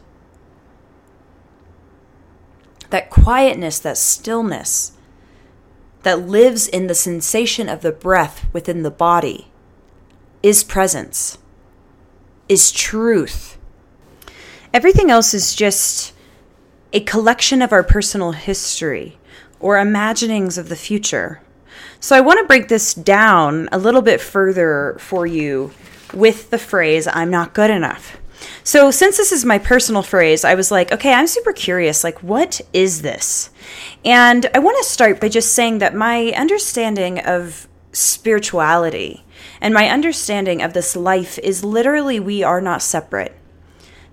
That 2.91 3.09
quietness, 3.09 3.79
that 3.79 3.97
stillness 3.97 4.93
that 6.03 6.29
lives 6.29 6.69
in 6.69 6.87
the 6.87 6.95
sensation 6.95 7.67
of 7.67 7.81
the 7.81 7.93
breath 7.93 8.45
within 8.53 8.83
the 8.83 8.91
body 8.91 9.51
is 10.43 10.63
presence, 10.63 11.39
is 12.47 12.71
truth. 12.71 13.57
Everything 14.75 15.11
else 15.11 15.33
is 15.33 15.55
just 15.55 16.13
a 16.93 17.01
collection 17.01 17.63
of 17.63 17.73
our 17.73 17.83
personal 17.83 18.33
history 18.33 19.19
or 19.61 19.79
imaginings 19.79 20.59
of 20.59 20.69
the 20.69 20.77
future. 20.77 21.41
So 22.01 22.17
I 22.17 22.21
want 22.21 22.41
to 22.41 22.47
break 22.47 22.69
this 22.69 22.95
down 22.95 23.69
a 23.73 23.79
little 23.79 24.03
bit 24.03 24.21
further 24.21 24.97
for 25.01 25.27
you 25.27 25.73
with 26.13 26.51
the 26.51 26.59
phrase, 26.59 27.07
I'm 27.07 27.31
not 27.31 27.55
good 27.55 27.71
enough. 27.71 28.19
So, 28.63 28.91
since 28.91 29.17
this 29.17 29.33
is 29.33 29.45
my 29.45 29.59
personal 29.59 30.03
phrase, 30.03 30.45
I 30.45 30.55
was 30.55 30.71
like, 30.71 30.93
okay, 30.93 31.13
I'm 31.13 31.27
super 31.27 31.53
curious. 31.53 32.05
Like, 32.05 32.23
what 32.23 32.61
is 32.73 33.03
this? 33.03 33.51
And 34.05 34.47
I 34.55 34.59
want 34.59 34.77
to 34.79 34.91
start 34.91 35.21
by 35.21 35.29
just 35.29 35.55
saying 35.55 35.79
that 35.79 35.95
my 35.95 36.33
understanding 36.37 37.19
of 37.21 37.67
spirituality 37.93 39.25
and 39.61 39.73
my 39.73 39.89
understanding 39.89 40.63
of 40.63 40.75
this 40.75 40.95
life 40.95 41.39
is 41.39 41.65
literally 41.65 42.21
we 42.21 42.43
are 42.43 42.61
not 42.61 42.83
separate. 42.83 43.35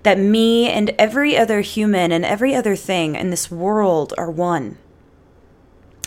That 0.04 0.20
me 0.20 0.70
and 0.70 0.90
every 0.92 1.38
other 1.38 1.62
human 1.62 2.12
and 2.12 2.26
every 2.26 2.56
other 2.56 2.76
thing 2.76 3.16
in 3.16 3.30
this 3.30 3.52
world 3.52 4.14
are 4.18 4.32
one. 4.32 4.78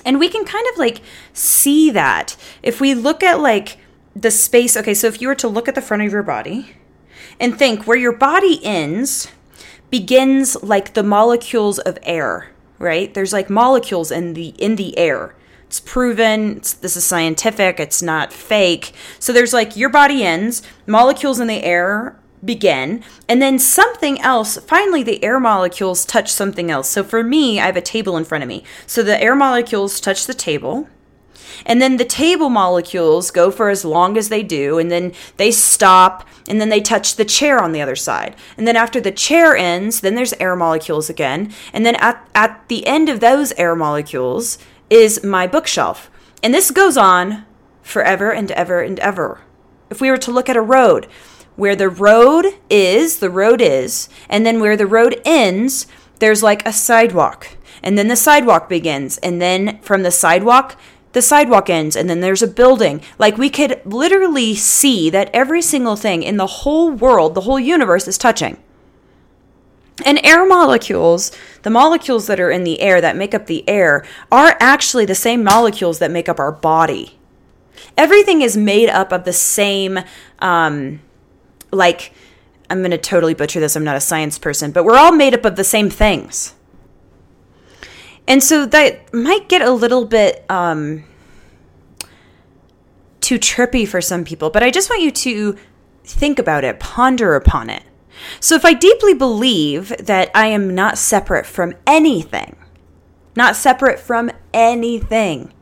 And 0.07 0.21
we 0.21 0.29
can 0.29 0.45
kind 0.45 0.65
of 0.73 0.79
like 0.79 1.03
see 1.33 1.91
that 1.91 2.37
if 2.63 2.81
we 2.81 2.95
look 2.95 3.25
at 3.25 3.41
like 3.41 3.77
the 4.15 4.31
space. 4.31 4.77
Okay, 4.77 4.95
so 4.95 5.09
if 5.09 5.21
you 5.21 5.29
were 5.29 5.35
to 5.35 5.49
look 5.49 5.69
at 5.69 5.75
the 5.75 5.83
front 5.83 6.05
of 6.05 6.13
your 6.13 6.23
body 6.23 6.77
and 7.41 7.59
think 7.59 7.87
where 7.87 7.99
your 7.99 8.17
body 8.17 8.65
ends 8.65 9.29
begins 9.91 10.63
like 10.63 10.95
the 10.95 11.03
molecules 11.03 11.81
of 11.81 11.99
air, 12.05 12.51
right? 12.79 13.13
There's 13.13 13.33
like 13.33 13.51
molecules 13.51 14.13
in 14.13 14.35
the 14.35 14.51
in 14.51 14.77
the 14.77 14.97
air. 14.97 15.35
It's 15.67 15.81
proven. 15.81 16.59
It's, 16.59 16.73
this 16.73 16.97
is 16.97 17.05
scientific. 17.05 17.81
It's 17.81 18.01
not 18.01 18.33
fake. 18.33 18.93
So 19.19 19.33
there's 19.33 19.53
like 19.53 19.77
your 19.77 19.91
body 19.91 20.23
ends, 20.23 20.63
molecules 20.87 21.41
in 21.41 21.49
the 21.49 21.65
air 21.65 22.17
begin. 22.47 23.03
And 23.29 23.43
then 23.43 23.59
something 23.59 24.21
else 24.21 24.57
finally 24.59 25.03
the 25.03 25.23
air 25.23 25.41
molecules 25.41 26.05
touch 26.05 26.33
something 26.33 26.71
else. 26.71 26.89
So 26.89 27.03
for 27.05 27.23
me 27.23 27.61
i 27.61 27.67
have 27.67 27.77
a 27.77 27.83
table 27.83 28.17
in 28.17 28.25
front 28.25 28.43
of 28.43 28.49
me. 28.49 28.65
So 28.87 29.03
the 29.03 29.21
air 29.21 29.37
molecules 29.37 30.01
touch 30.01 30.27
the 30.27 30.35
table 30.35 30.89
and 31.65 31.81
then 31.81 31.97
the 31.97 32.05
table 32.05 32.51
molecules 32.51 33.31
go 33.31 33.51
for 33.51 33.71
as 33.71 33.85
long 33.85 34.19
as 34.19 34.29
they 34.29 34.43
do 34.43 34.79
and 34.79 34.91
then 34.91 35.13
they 35.37 35.51
stop 35.51 36.27
and 36.49 36.61
then 36.61 36.69
they 36.69 36.81
touch 36.81 37.17
the 37.17 37.25
chair 37.25 37.63
on 37.63 37.73
the 37.73 37.81
other 37.81 37.97
side. 37.97 38.37
And 38.57 38.67
then 38.67 38.77
after 38.77 39.01
the 39.01 39.13
chair 39.13 39.57
ends 39.57 40.01
then 40.01 40.15
there's 40.15 40.35
air 40.35 40.57
molecules 40.57 41.09
again. 41.09 41.53
And 41.73 41.87
then 41.87 41.97
at, 41.97 42.29
at 42.35 42.69
the 42.69 42.87
end 42.87 43.09
of 43.09 43.21
those 43.21 43.53
air 43.53 43.75
molecules 43.75 44.59
is 44.91 45.25
my 45.25 45.47
bookshelf. 45.47 46.11
And 46.43 46.53
this 46.53 46.71
goes 46.71 46.97
on 46.97 47.45
forever 47.83 48.33
and 48.33 48.51
ever 48.53 48.81
and 48.81 48.99
ever. 49.01 49.41
If 49.89 50.01
we 50.01 50.11
were 50.11 50.19
to 50.19 50.33
look 50.33 50.49
at 50.49 50.57
a 50.57 50.61
road 50.61 51.07
where 51.57 51.77
the 51.77 51.89
road 51.89 52.47
is, 52.71 53.19
the 53.19 53.31
road 53.31 53.61
is, 53.61 54.09
and 54.29 54.47
then 54.47 54.61
where 54.61 54.77
the 54.77 54.87
road 54.87 55.21
ends, 55.25 55.87
there's 56.19 56.43
like 56.43 56.67
a 56.67 56.73
sidewalk. 56.73 57.57
And 57.83 57.97
then 57.99 58.09
the 58.09 58.17
sidewalk 58.17 58.69
begins. 58.69 59.19
And 59.19 59.41
then 59.41 59.79
from 59.81 60.03
the 60.03 60.11
sidewalk, 60.11 60.79
the 61.13 61.23
sidewalk 61.23 61.71
ends. 61.71 61.97
And 61.97 62.09
then 62.11 62.21
there's 62.21 62.43
a 62.43 62.49
building. 62.49 63.01
Like 63.19 63.39
we 63.39 63.51
could 63.51 63.81
literally 63.85 64.55
see 64.55 65.11
that 65.11 65.31
every 65.33 65.63
single 65.63 65.97
thing 65.97 66.23
in 66.23 66.37
the 66.37 66.47
whole 66.47 66.91
world, 66.91 67.35
the 67.35 67.43
whole 67.43 67.61
universe 67.61 68.09
is 68.09 68.19
touching. 68.19 68.59
And 70.05 70.21
air 70.25 70.47
molecules, 70.47 71.33
the 71.63 71.71
molecules 71.71 72.27
that 72.27 72.39
are 72.39 72.51
in 72.51 72.65
the 72.65 72.81
air 72.81 73.01
that 73.01 73.17
make 73.17 73.35
up 73.35 73.47
the 73.47 73.67
air, 73.69 74.05
are 74.31 74.57
actually 74.61 75.07
the 75.07 75.15
same 75.15 75.43
molecules 75.43 76.01
that 76.01 76.11
make 76.11 76.29
up 76.29 76.39
our 76.39 76.53
body. 76.53 77.19
Everything 77.97 78.43
is 78.43 78.57
made 78.57 78.91
up 78.91 79.11
of 79.11 79.25
the 79.25 79.33
same. 79.33 80.01
Um, 80.41 81.01
like 81.73 82.13
I'm 82.69 82.79
going 82.79 82.91
to 82.91 82.99
totally 82.99 83.35
butcher 83.35 83.61
this. 83.61 83.77
I'm 83.77 83.85
not 83.85 83.97
a 83.97 84.01
science 84.01 84.39
person, 84.39 84.73
but 84.73 84.85
we're 84.85 84.97
all 84.97 85.13
made 85.13 85.35
up 85.35 85.45
of 85.45 85.57
the 85.57 85.65
same 85.65 85.91
things. 85.91 86.55
And 88.29 88.43
so 88.43 88.67
that 88.67 89.13
might 89.15 89.49
get 89.49 89.63
a 89.63 89.71
little 89.71 90.05
bit 90.05 90.45
um, 90.51 91.05
too 93.21 93.39
trippy 93.39 93.87
for 93.87 94.01
some 94.01 94.25
people, 94.25 94.51
but 94.51 94.63
I 94.63 94.71
just 94.71 94.91
want 94.91 95.03
you 95.03 95.13
to 95.13 95.57
think 96.05 96.39
about 96.39 96.65
it, 96.65 96.81
ponder 96.81 97.37
upon 97.37 97.71
it. 97.71 97.83
So 98.41 98.55
if 98.57 98.65
I 98.65 98.73
deeply 98.73 99.15
believe 99.15 99.89
that 99.99 100.31
I 100.35 100.47
am 100.47 100.75
not 100.75 100.99
separate 100.99 101.47
from 101.47 101.75
anything, 101.87 102.57
not 103.37 103.55
separate 103.55 104.01
from 104.01 104.31
anything, 104.53 105.53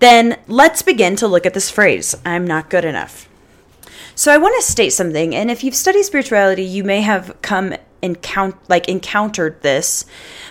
then 0.00 0.38
let's 0.48 0.82
begin 0.82 1.14
to 1.16 1.28
look 1.28 1.46
at 1.46 1.54
this 1.54 1.70
phrase 1.70 2.16
I'm 2.24 2.46
not 2.46 2.70
good 2.70 2.84
enough. 2.84 3.28
So 4.14 4.32
I 4.32 4.38
want 4.38 4.54
to 4.56 4.70
state 4.70 4.90
something, 4.90 5.34
and 5.34 5.50
if 5.50 5.64
you've 5.64 5.74
studied 5.74 6.04
spirituality, 6.04 6.62
you 6.62 6.84
may 6.84 7.00
have 7.00 7.36
come 7.42 7.74
encounter 8.00 8.58
like 8.68 8.88
encountered 8.88 9.62
this. 9.62 10.04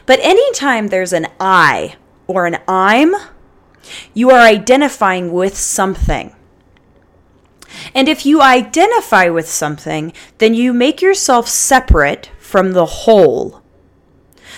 But 0.05 0.20
anytime 0.22 0.88
there's 0.88 1.13
an 1.13 1.27
I 1.39 1.96
or 2.27 2.46
an 2.46 2.58
I'm, 2.67 3.15
you 4.13 4.32
are 4.32 4.39
identifying 4.39 5.32
with 5.32 5.55
something. 5.58 6.36
And 7.96 8.08
if 8.08 8.25
you 8.25 8.41
identify 8.41 9.29
with 9.29 9.48
something, 9.48 10.13
then 10.38 10.53
you 10.53 10.74
make 10.74 11.01
yourself 11.01 11.48
separate 11.48 12.32
from 12.39 12.74
the 12.74 12.86
whole. 12.86 13.62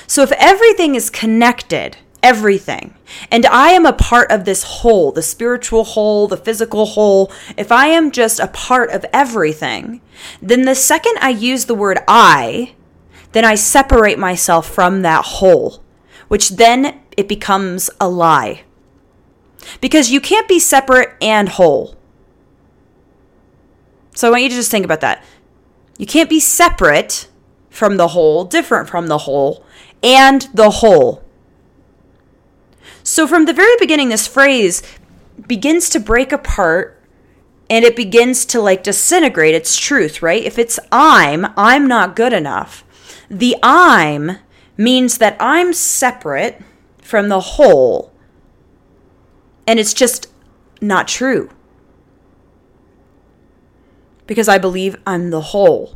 So 0.08 0.22
if 0.22 0.32
everything 0.34 0.96
is 0.96 1.10
connected, 1.10 1.98
everything. 2.26 2.96
And 3.30 3.46
I 3.46 3.70
am 3.70 3.86
a 3.86 3.94
part 3.94 4.32
of 4.32 4.46
this 4.46 4.64
whole, 4.64 5.12
the 5.12 5.22
spiritual 5.22 5.84
whole, 5.84 6.28
the 6.28 6.36
physical 6.36 6.88
whole. 6.88 7.32
If 7.56 7.72
I 7.72 7.88
am 7.90 8.10
just 8.10 8.40
a 8.40 8.48
part 8.48 8.90
of 8.90 9.06
everything, 9.14 10.02
then 10.42 10.64
the 10.64 10.74
second 10.74 11.20
I 11.22 11.30
use 11.30 11.66
the 11.66 11.76
word 11.76 12.00
I, 12.08 12.74
then 13.34 13.46
I 13.46 13.54
separate 13.54 14.18
myself 14.18 14.68
from 14.68 15.04
that 15.04 15.24
whole, 15.26 15.84
which 16.28 16.50
then 16.50 17.00
it 17.16 17.28
becomes 17.28 17.92
a 18.02 18.10
lie. 18.10 18.64
Because 19.80 20.10
you 20.10 20.20
can't 20.20 20.48
be 20.48 20.60
separate 20.60 21.14
and 21.22 21.50
whole. 21.50 21.96
So 24.16 24.28
I 24.28 24.32
want 24.32 24.44
you 24.44 24.50
to 24.50 24.56
just 24.56 24.72
think 24.72 24.86
about 24.86 25.02
that. 25.02 25.24
You 26.00 26.08
can't 26.08 26.30
be 26.30 26.40
separate 26.40 27.28
from 27.70 27.98
the 27.98 28.10
whole, 28.10 28.46
different 28.46 28.90
from 28.90 29.08
the 29.08 29.20
whole, 29.20 29.64
and 30.02 30.48
the 30.56 30.72
whole. 30.72 31.25
So, 33.06 33.28
from 33.28 33.46
the 33.46 33.54
very 33.54 33.76
beginning, 33.78 34.10
this 34.10 34.26
phrase 34.26 34.82
begins 35.48 35.90
to 35.90 36.00
break 36.00 36.32
apart 36.32 37.00
and 37.70 37.86
it 37.86 37.96
begins 37.96 38.46
to 38.48 38.60
like 38.60 38.82
disintegrate 38.82 39.54
its 39.54 39.78
truth, 39.78 40.24
right? 40.24 40.44
If 40.44 40.58
it's 40.58 40.80
I'm, 40.92 41.46
I'm 41.56 41.88
not 41.88 42.16
good 42.16 42.34
enough. 42.34 42.84
The 43.30 43.58
I'm 43.62 44.40
means 44.76 45.20
that 45.20 45.38
I'm 45.40 45.72
separate 45.72 46.60
from 46.98 47.30
the 47.30 47.40
whole. 47.40 48.12
And 49.68 49.80
it's 49.80 49.94
just 49.94 50.28
not 50.82 51.08
true. 51.08 51.52
Because 54.26 54.50
I 54.50 54.58
believe 54.58 54.98
I'm 55.06 55.30
the 55.30 55.42
whole. 55.42 55.96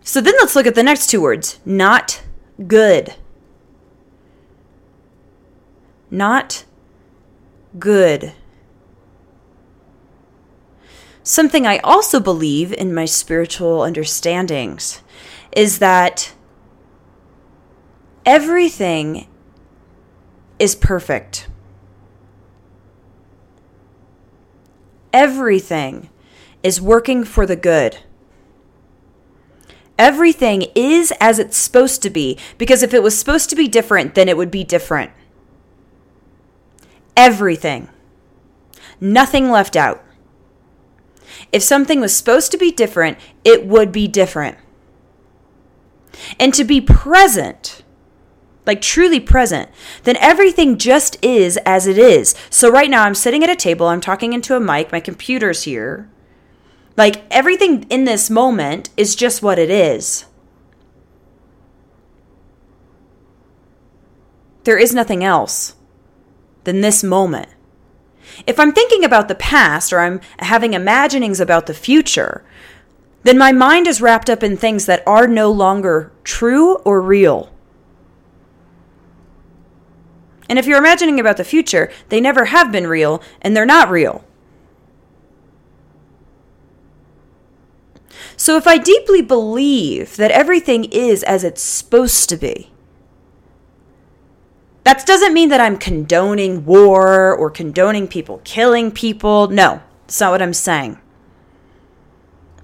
So 0.00 0.22
then 0.22 0.34
let's 0.40 0.56
look 0.56 0.66
at 0.66 0.74
the 0.74 0.82
next 0.82 1.08
two 1.08 1.20
words 1.20 1.60
not 1.66 2.22
good. 2.66 3.16
Not 6.16 6.64
good. 7.78 8.32
Something 11.22 11.66
I 11.66 11.76
also 11.80 12.20
believe 12.20 12.72
in 12.72 12.94
my 12.94 13.04
spiritual 13.04 13.82
understandings 13.82 15.02
is 15.52 15.78
that 15.80 16.32
everything 18.24 19.28
is 20.58 20.74
perfect. 20.74 21.48
Everything 25.12 26.08
is 26.62 26.80
working 26.80 27.24
for 27.24 27.44
the 27.44 27.56
good. 27.56 27.98
Everything 29.98 30.62
is 30.74 31.12
as 31.20 31.38
it's 31.38 31.58
supposed 31.58 32.00
to 32.04 32.08
be 32.08 32.38
because 32.56 32.82
if 32.82 32.94
it 32.94 33.02
was 33.02 33.18
supposed 33.18 33.50
to 33.50 33.56
be 33.56 33.68
different, 33.68 34.14
then 34.14 34.30
it 34.30 34.38
would 34.38 34.50
be 34.50 34.64
different. 34.64 35.10
Everything. 37.16 37.88
Nothing 39.00 39.50
left 39.50 39.76
out. 39.76 40.04
If 41.52 41.62
something 41.62 42.00
was 42.00 42.14
supposed 42.14 42.50
to 42.52 42.58
be 42.58 42.70
different, 42.70 43.18
it 43.44 43.66
would 43.66 43.92
be 43.92 44.08
different. 44.08 44.58
And 46.38 46.52
to 46.54 46.64
be 46.64 46.80
present, 46.80 47.82
like 48.64 48.80
truly 48.80 49.20
present, 49.20 49.70
then 50.04 50.16
everything 50.16 50.78
just 50.78 51.22
is 51.24 51.56
as 51.58 51.86
it 51.86 51.98
is. 51.98 52.34
So 52.50 52.70
right 52.70 52.90
now 52.90 53.04
I'm 53.04 53.14
sitting 53.14 53.44
at 53.44 53.50
a 53.50 53.56
table, 53.56 53.86
I'm 53.88 54.00
talking 54.00 54.32
into 54.32 54.56
a 54.56 54.60
mic, 54.60 54.92
my 54.92 55.00
computer's 55.00 55.64
here. 55.64 56.10
Like 56.96 57.24
everything 57.30 57.84
in 57.84 58.04
this 58.04 58.30
moment 58.30 58.90
is 58.96 59.14
just 59.14 59.42
what 59.42 59.58
it 59.58 59.70
is. 59.70 60.24
There 64.64 64.78
is 64.78 64.94
nothing 64.94 65.22
else 65.22 65.76
than 66.66 66.82
this 66.82 67.02
moment. 67.02 67.48
If 68.46 68.60
I'm 68.60 68.72
thinking 68.72 69.04
about 69.04 69.28
the 69.28 69.34
past 69.34 69.92
or 69.92 70.00
I'm 70.00 70.20
having 70.40 70.74
imaginings 70.74 71.40
about 71.40 71.66
the 71.66 71.74
future, 71.74 72.44
then 73.22 73.38
my 73.38 73.52
mind 73.52 73.86
is 73.86 74.02
wrapped 74.02 74.28
up 74.28 74.42
in 74.42 74.56
things 74.56 74.84
that 74.86 75.02
are 75.06 75.26
no 75.26 75.50
longer 75.50 76.12
true 76.22 76.76
or 76.78 77.00
real. 77.00 77.50
And 80.48 80.58
if 80.58 80.66
you're 80.66 80.78
imagining 80.78 81.18
about 81.18 81.38
the 81.38 81.44
future, 81.44 81.90
they 82.08 82.20
never 82.20 82.46
have 82.46 82.70
been 82.70 82.86
real 82.86 83.22
and 83.40 83.56
they're 83.56 83.66
not 83.66 83.90
real. 83.90 84.24
So 88.36 88.56
if 88.56 88.66
I 88.66 88.76
deeply 88.76 89.22
believe 89.22 90.16
that 90.16 90.30
everything 90.30 90.84
is 90.84 91.22
as 91.22 91.42
it's 91.42 91.62
supposed 91.62 92.28
to 92.28 92.36
be, 92.36 92.70
that 94.86 95.04
doesn't 95.04 95.34
mean 95.34 95.48
that 95.48 95.60
I'm 95.60 95.78
condoning 95.78 96.64
war 96.64 97.34
or 97.34 97.50
condoning 97.50 98.06
people 98.06 98.40
killing 98.44 98.92
people. 98.92 99.48
No, 99.48 99.82
that's 100.02 100.20
not 100.20 100.30
what 100.30 100.40
I'm 100.40 100.54
saying. 100.54 101.00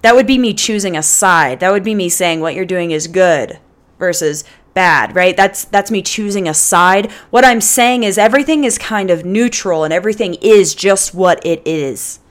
That 0.03 0.15
would 0.15 0.25
be 0.25 0.37
me 0.37 0.53
choosing 0.53 0.95
a 0.95 1.03
side. 1.03 1.59
That 1.59 1.73
would 1.73 1.83
be 1.83 1.93
me 1.93 2.07
saying 2.07 2.39
what 2.39 2.55
you're 2.55 2.63
doing 2.63 2.91
is 2.91 3.07
good 3.07 3.59
versus 3.99 4.45
bad, 4.73 5.13
right? 5.13 5.35
That's 5.35 5.65
that's 5.65 5.91
me 5.91 6.01
choosing 6.01 6.47
a 6.47 6.53
side. 6.53 7.11
What 7.29 7.43
I'm 7.43 7.59
saying 7.59 8.03
is 8.03 8.17
everything 8.17 8.63
is 8.63 8.77
kind 8.77 9.09
of 9.09 9.25
neutral 9.25 9.83
and 9.83 9.91
everything 9.91 10.35
is 10.35 10.73
just 10.73 11.13
what 11.13 11.45
it 11.45 11.61
is. 11.65 12.21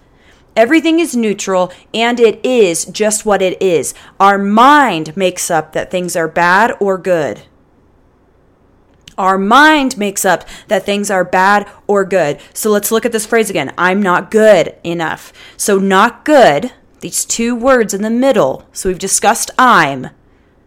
Everything 0.57 1.01
is 1.01 1.15
neutral 1.15 1.71
and 1.93 2.19
it 2.19 2.43
is 2.43 2.87
just 2.87 3.27
what 3.27 3.43
it 3.43 3.61
is. 3.61 3.93
Our 4.19 4.39
mind 4.39 5.15
makes 5.19 5.51
up 5.51 5.75
that 5.75 5.91
things 5.91 6.17
are 6.17 6.29
bad 6.29 6.75
or 6.81 6.97
good. 6.97 7.43
Our 9.19 9.37
mind 9.37 9.99
makes 9.99 10.25
up 10.25 10.45
that 10.69 10.85
things 10.85 11.11
are 11.11 11.25
bad 11.25 11.69
or 11.87 12.05
good. 12.05 12.41
So 12.55 12.71
let's 12.71 12.91
look 12.91 13.05
at 13.05 13.13
this 13.13 13.27
phrase 13.27 13.51
again. 13.51 13.73
I'm 13.77 14.03
not 14.03 14.31
good 14.31 14.75
enough. 14.83 15.33
So, 15.57 15.79
not 15.79 16.25
good, 16.25 16.73
these 17.01 17.25
two 17.25 17.55
words 17.55 17.93
in 17.93 18.03
the 18.03 18.11
middle. 18.11 18.67
So, 18.73 18.89
we've 18.89 18.99
discussed 18.99 19.51
I'm, 19.59 20.09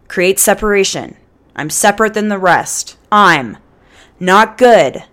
create 0.08 0.38
separation. 0.38 1.16
I'm 1.56 1.70
separate 1.70 2.14
than 2.14 2.28
the 2.28 2.38
rest. 2.38 2.96
I'm 3.10 3.58
not 4.20 4.58
good. 4.58 5.04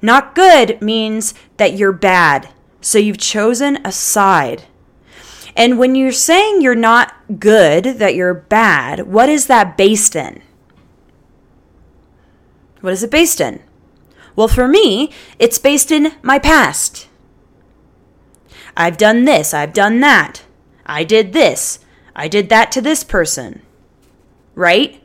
Not 0.00 0.34
good 0.34 0.82
means 0.82 1.34
that 1.58 1.74
you're 1.74 1.92
bad. 1.92 2.48
So, 2.80 2.98
you've 2.98 3.18
chosen 3.18 3.78
a 3.84 3.92
side. 3.92 4.64
And 5.54 5.78
when 5.78 5.94
you're 5.94 6.12
saying 6.12 6.62
you're 6.62 6.74
not 6.74 7.14
good, 7.38 7.84
that 7.84 8.14
you're 8.14 8.34
bad, 8.34 9.06
what 9.06 9.28
is 9.28 9.46
that 9.46 9.76
based 9.76 10.16
in? 10.16 10.42
What 12.82 12.92
is 12.92 13.02
it 13.02 13.10
based 13.10 13.40
in? 13.40 13.62
Well, 14.36 14.48
for 14.48 14.68
me, 14.68 15.10
it's 15.38 15.58
based 15.58 15.90
in 15.90 16.12
my 16.22 16.38
past. 16.38 17.08
I've 18.76 18.96
done 18.96 19.24
this, 19.24 19.54
I've 19.54 19.72
done 19.72 20.00
that. 20.00 20.42
I 20.84 21.04
did 21.04 21.32
this, 21.32 21.78
I 22.14 22.28
did 22.28 22.48
that 22.50 22.70
to 22.72 22.80
this 22.80 23.04
person. 23.04 23.62
Right? 24.54 25.02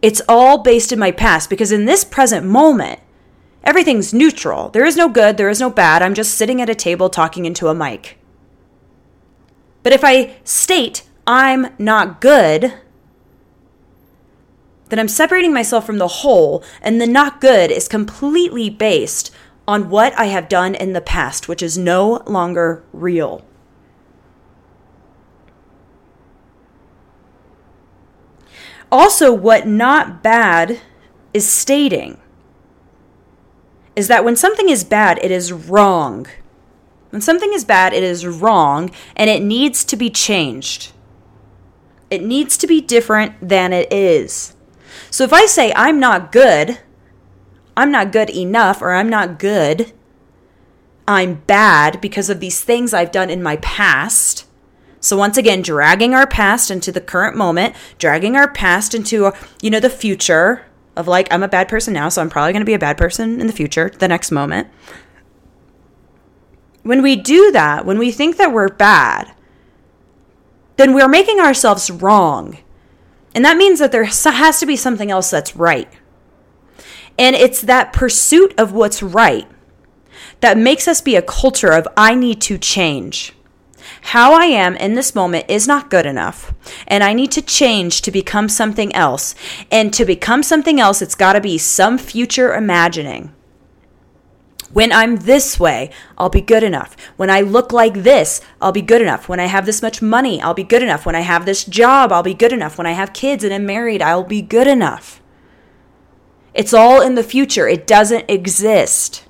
It's 0.00 0.22
all 0.28 0.58
based 0.58 0.92
in 0.92 0.98
my 0.98 1.10
past 1.12 1.48
because 1.48 1.72
in 1.72 1.86
this 1.86 2.04
present 2.04 2.44
moment, 2.46 3.00
everything's 3.64 4.12
neutral. 4.12 4.68
There 4.68 4.84
is 4.84 4.96
no 4.96 5.08
good, 5.08 5.36
there 5.36 5.48
is 5.48 5.60
no 5.60 5.70
bad. 5.70 6.02
I'm 6.02 6.14
just 6.14 6.34
sitting 6.34 6.60
at 6.60 6.70
a 6.70 6.74
table 6.74 7.08
talking 7.08 7.44
into 7.44 7.68
a 7.68 7.74
mic. 7.74 8.18
But 9.82 9.92
if 9.92 10.04
I 10.04 10.36
state 10.44 11.02
I'm 11.26 11.68
not 11.78 12.20
good, 12.20 12.74
that 14.92 14.98
I'm 14.98 15.08
separating 15.08 15.54
myself 15.54 15.86
from 15.86 15.96
the 15.96 16.06
whole, 16.06 16.62
and 16.82 17.00
the 17.00 17.06
not 17.06 17.40
good 17.40 17.70
is 17.70 17.88
completely 17.88 18.68
based 18.68 19.34
on 19.66 19.88
what 19.88 20.12
I 20.18 20.26
have 20.26 20.50
done 20.50 20.74
in 20.74 20.92
the 20.92 21.00
past, 21.00 21.48
which 21.48 21.62
is 21.62 21.78
no 21.78 22.22
longer 22.26 22.84
real. 22.92 23.42
Also, 28.90 29.32
what 29.32 29.66
not 29.66 30.22
bad 30.22 30.82
is 31.32 31.48
stating 31.48 32.18
is 33.96 34.08
that 34.08 34.26
when 34.26 34.36
something 34.36 34.68
is 34.68 34.84
bad, 34.84 35.18
it 35.22 35.30
is 35.30 35.54
wrong. 35.54 36.26
When 37.08 37.22
something 37.22 37.54
is 37.54 37.64
bad, 37.64 37.94
it 37.94 38.02
is 38.02 38.26
wrong 38.26 38.90
and 39.16 39.30
it 39.30 39.42
needs 39.42 39.86
to 39.86 39.96
be 39.96 40.10
changed. 40.10 40.92
It 42.10 42.22
needs 42.22 42.58
to 42.58 42.66
be 42.66 42.82
different 42.82 43.48
than 43.48 43.72
it 43.72 43.90
is. 43.90 44.51
So 45.12 45.24
if 45.24 45.32
I 45.34 45.44
say 45.44 45.74
I'm 45.76 46.00
not 46.00 46.32
good, 46.32 46.78
I'm 47.76 47.90
not 47.90 48.12
good 48.12 48.30
enough, 48.30 48.80
or 48.80 48.94
I'm 48.94 49.10
not 49.10 49.38
good, 49.38 49.92
I'm 51.06 51.42
bad 51.46 52.00
because 52.00 52.30
of 52.30 52.40
these 52.40 52.64
things 52.64 52.94
I've 52.94 53.12
done 53.12 53.28
in 53.28 53.42
my 53.42 53.56
past. 53.56 54.46
So 55.00 55.18
once 55.18 55.36
again, 55.36 55.60
dragging 55.60 56.14
our 56.14 56.26
past 56.26 56.70
into 56.70 56.90
the 56.90 57.00
current 57.00 57.36
moment, 57.36 57.76
dragging 57.98 58.36
our 58.36 58.50
past 58.50 58.94
into, 58.94 59.32
you 59.60 59.68
know, 59.68 59.80
the 59.80 59.90
future 59.90 60.64
of 60.96 61.06
like, 61.06 61.30
I'm 61.30 61.42
a 61.42 61.48
bad 61.48 61.68
person 61.68 61.92
now, 61.92 62.08
so 62.08 62.22
I'm 62.22 62.30
probably 62.30 62.54
going 62.54 62.62
to 62.62 62.66
be 62.66 62.72
a 62.72 62.78
bad 62.78 62.96
person 62.96 63.38
in 63.38 63.46
the 63.46 63.52
future, 63.52 63.92
the 63.98 64.08
next 64.08 64.30
moment. 64.30 64.68
When 66.84 67.02
we 67.02 67.16
do 67.16 67.52
that, 67.52 67.84
when 67.84 67.98
we 67.98 68.12
think 68.12 68.38
that 68.38 68.52
we're 68.52 68.68
bad, 68.68 69.34
then 70.76 70.94
we're 70.94 71.06
making 71.06 71.38
ourselves 71.38 71.90
wrong 71.90 72.56
and 73.34 73.44
that 73.44 73.56
means 73.56 73.78
that 73.78 73.92
there 73.92 74.04
has 74.04 74.60
to 74.60 74.66
be 74.66 74.76
something 74.76 75.10
else 75.10 75.30
that's 75.30 75.56
right. 75.56 75.88
And 77.18 77.36
it's 77.36 77.60
that 77.62 77.92
pursuit 77.92 78.54
of 78.58 78.72
what's 78.72 79.02
right 79.02 79.46
that 80.40 80.58
makes 80.58 80.88
us 80.88 81.00
be 81.00 81.16
a 81.16 81.22
culture 81.22 81.72
of 81.72 81.86
I 81.96 82.14
need 82.14 82.40
to 82.42 82.58
change. 82.58 83.32
How 84.02 84.32
I 84.34 84.46
am 84.46 84.76
in 84.76 84.94
this 84.94 85.14
moment 85.14 85.46
is 85.48 85.68
not 85.68 85.90
good 85.90 86.06
enough, 86.06 86.52
and 86.88 87.04
I 87.04 87.12
need 87.12 87.30
to 87.32 87.42
change 87.42 88.02
to 88.02 88.10
become 88.10 88.48
something 88.48 88.92
else. 88.94 89.34
And 89.70 89.94
to 89.94 90.04
become 90.04 90.42
something 90.42 90.80
else, 90.80 91.00
it's 91.00 91.14
got 91.14 91.34
to 91.34 91.40
be 91.40 91.58
some 91.58 91.98
future 91.98 92.54
imagining. 92.54 93.32
When 94.72 94.92
I'm 94.92 95.16
this 95.16 95.60
way, 95.60 95.90
I'll 96.16 96.30
be 96.30 96.40
good 96.40 96.62
enough. 96.62 96.96
When 97.16 97.30
I 97.30 97.40
look 97.42 97.72
like 97.72 97.94
this, 98.02 98.40
I'll 98.60 98.72
be 98.72 98.82
good 98.82 99.02
enough. 99.02 99.28
When 99.28 99.40
I 99.40 99.46
have 99.46 99.66
this 99.66 99.82
much 99.82 100.00
money, 100.02 100.40
I'll 100.40 100.54
be 100.54 100.64
good 100.64 100.82
enough. 100.82 101.04
When 101.04 101.14
I 101.14 101.20
have 101.20 101.44
this 101.44 101.64
job, 101.64 102.12
I'll 102.12 102.22
be 102.22 102.34
good 102.34 102.52
enough. 102.52 102.78
When 102.78 102.86
I 102.86 102.92
have 102.92 103.12
kids 103.12 103.44
and 103.44 103.52
am 103.52 103.66
married, 103.66 104.00
I'll 104.02 104.24
be 104.24 104.42
good 104.42 104.66
enough. 104.66 105.20
It's 106.54 106.74
all 106.74 107.00
in 107.00 107.14
the 107.14 107.22
future, 107.22 107.68
it 107.68 107.86
doesn't 107.86 108.30
exist. 108.30 109.24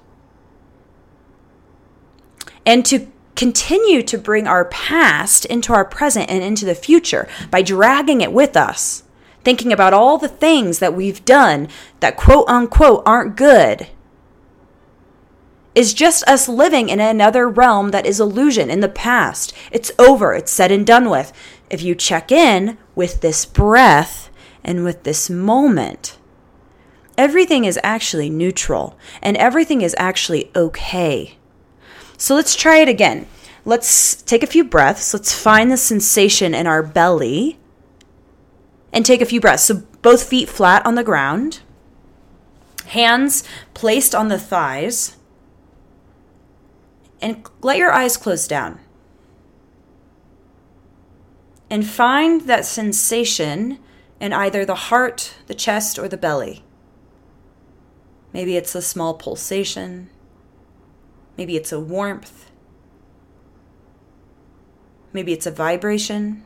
and 2.65 2.85
to 2.87 3.11
continue 3.35 4.03
to 4.03 4.19
bring 4.19 4.47
our 4.47 4.67
past 4.67 5.45
into 5.47 5.73
our 5.73 5.85
present 5.85 6.31
and 6.31 6.43
into 6.43 6.65
the 6.65 6.75
future 6.75 7.29
by 7.51 7.63
dragging 7.63 8.21
it 8.21 8.33
with 8.33 8.57
us, 8.57 9.03
thinking 9.43 9.73
about 9.73 9.95
all 9.95 10.19
the 10.19 10.29
things 10.29 10.79
that 10.79 10.95
we've 10.95 11.25
done 11.25 11.69
that 12.01 12.17
quote 12.17 12.49
unquote 12.49 13.03
aren't 13.07 13.37
good, 13.37 13.89
is 15.75 15.95
just 15.95 16.27
us 16.29 16.49
living 16.49 16.89
in 16.89 17.01
another 17.01 17.49
realm 17.49 17.91
that 17.91 18.07
is 18.07 18.21
illusion 18.21 18.71
in 18.71 18.81
the 18.81 18.89
past. 18.89 19.53
It's 19.71 19.93
over, 19.99 20.35
it's 20.35 20.53
said 20.53 20.71
and 20.71 20.87
done 20.87 21.09
with. 21.09 21.33
If 21.71 21.83
you 21.83 21.95
check 21.95 22.31
in 22.31 22.77
with 22.95 23.21
this 23.21 23.47
breath 23.47 24.31
and 24.63 24.85
with 24.85 25.05
this 25.05 25.31
moment, 25.31 26.19
everything 27.17 27.65
is 27.65 27.79
actually 27.83 28.29
neutral 28.29 28.99
and 29.23 29.37
everything 29.37 29.81
is 29.81 29.97
actually 29.99 30.51
okay. 30.55 31.37
So 32.19 32.35
let's 32.35 32.55
try 32.55 32.79
it 32.79 32.89
again. 32.89 33.27
Let's 33.65 34.21
take 34.23 34.43
a 34.43 34.49
few 34.49 34.65
breaths. 34.65 35.15
Let's 35.15 35.33
find 35.33 35.71
the 35.71 35.77
sensation 35.77 36.55
in 36.55 36.67
our 36.67 36.83
belly 36.83 37.59
and 38.93 39.07
take 39.07 39.21
a 39.21 39.27
few 39.27 39.41
breaths. 39.41 39.65
So 39.65 39.83
both 40.03 40.29
feet 40.29 40.49
flat 40.49 40.85
on 40.85 40.97
the 40.97 41.05
ground, 41.05 41.61
hands 42.87 43.45
placed 43.73 44.15
on 44.15 44.29
the 44.29 44.39
thighs, 44.39 45.17
and 47.23 47.49
let 47.63 47.79
your 47.79 47.93
eyes 47.93 48.17
close 48.17 48.49
down. 48.49 48.81
And 51.71 51.87
find 51.87 52.43
that 52.43 52.67
sensation 52.67 53.79
in 54.21 54.33
either 54.33 54.65
the 54.65 54.75
heart, 54.75 55.35
the 55.47 55.55
chest, 55.55 55.99
or 55.99 56.09
the 56.09 56.19
belly. 56.19 56.65
Maybe 58.33 58.57
it's 58.57 58.75
a 58.75 58.83
small 58.83 59.15
pulsation. 59.15 60.11
Maybe 61.39 61.57
it's 61.57 61.73
a 61.73 61.81
warmth. 61.81 62.51
Maybe 65.13 65.33
it's 65.33 65.47
a 65.47 65.51
vibration. 65.51 66.45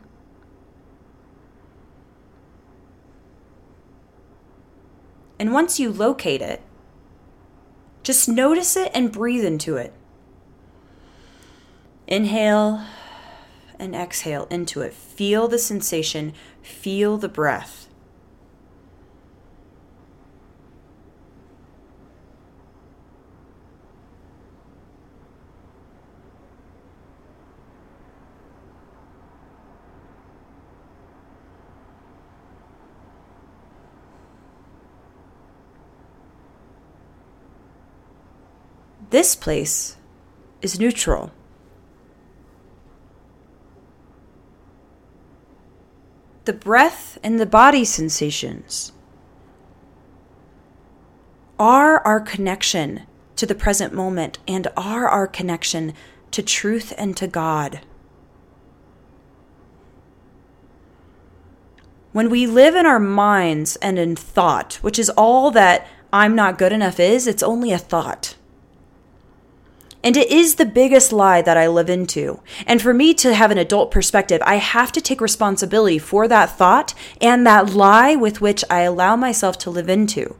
And 5.39 5.53
once 5.53 5.79
you 5.79 5.93
locate 5.93 6.43
it, 6.43 6.63
just 8.03 8.29
notice 8.29 8.77
it 8.77 8.91
and 8.95 9.13
breathe 9.13 9.45
into 9.45 9.77
it. 9.77 9.93
Inhale 12.07 12.85
and 13.79 13.95
exhale 13.95 14.47
into 14.49 14.81
it. 14.81 14.95
Feel 14.95 15.49
the 15.49 15.59
sensation, 15.59 16.33
feel 16.63 17.19
the 17.19 17.29
breath. 17.29 17.89
This 39.11 39.35
place 39.35 39.97
is 40.61 40.79
neutral. 40.79 41.33
The 46.47 46.53
breath 46.53 47.19
and 47.25 47.41
the 47.41 47.45
body 47.45 47.85
sensations 47.85 48.93
are 51.59 51.99
our 52.07 52.21
connection 52.21 53.03
to 53.35 53.47
the 53.47 53.55
present 53.57 53.93
moment 53.93 54.39
and 54.47 54.69
are 54.77 55.09
our 55.09 55.27
connection 55.27 55.93
to 56.31 56.45
truth 56.45 56.93
and 56.97 57.17
to 57.17 57.27
God. 57.27 57.81
When 62.13 62.31
we 62.31 62.47
live 62.47 62.77
in 62.77 62.87
our 62.87 63.01
minds 63.01 63.75
and 63.83 63.99
in 63.99 64.15
thought, 64.15 64.75
which 64.83 65.01
is 65.01 65.11
all 65.11 65.51
that 65.51 65.89
I'm 66.13 66.37
not 66.37 66.59
good 66.59 66.73
enough 66.73 67.01
is, 67.01 67.27
it's 67.27 67.43
only 67.43 67.73
a 67.73 67.79
thought. 67.79 68.37
And 70.07 70.17
it 70.17 70.31
is 70.31 70.55
the 70.55 70.65
biggest 70.65 71.13
lie 71.13 71.43
that 71.43 71.57
I 71.57 71.67
live 71.67 71.91
into. 71.91 72.39
And 72.65 72.81
for 72.81 72.95
me 72.95 73.13
to 73.15 73.35
have 73.35 73.51
an 73.51 73.59
adult 73.59 73.91
perspective, 73.91 74.41
I 74.45 74.55
have 74.55 74.93
to 74.93 75.01
take 75.01 75.21
responsibility 75.21 75.99
for 75.99 76.29
that 76.29 76.57
thought 76.57 76.95
and 77.21 77.45
that 77.45 77.71
lie 77.71 78.15
with 78.15 78.41
which 78.41 78.63
I 78.71 78.83
allow 78.83 79.17
myself 79.17 79.59
to 79.59 79.71
live 79.71 79.89
into. 79.89 80.37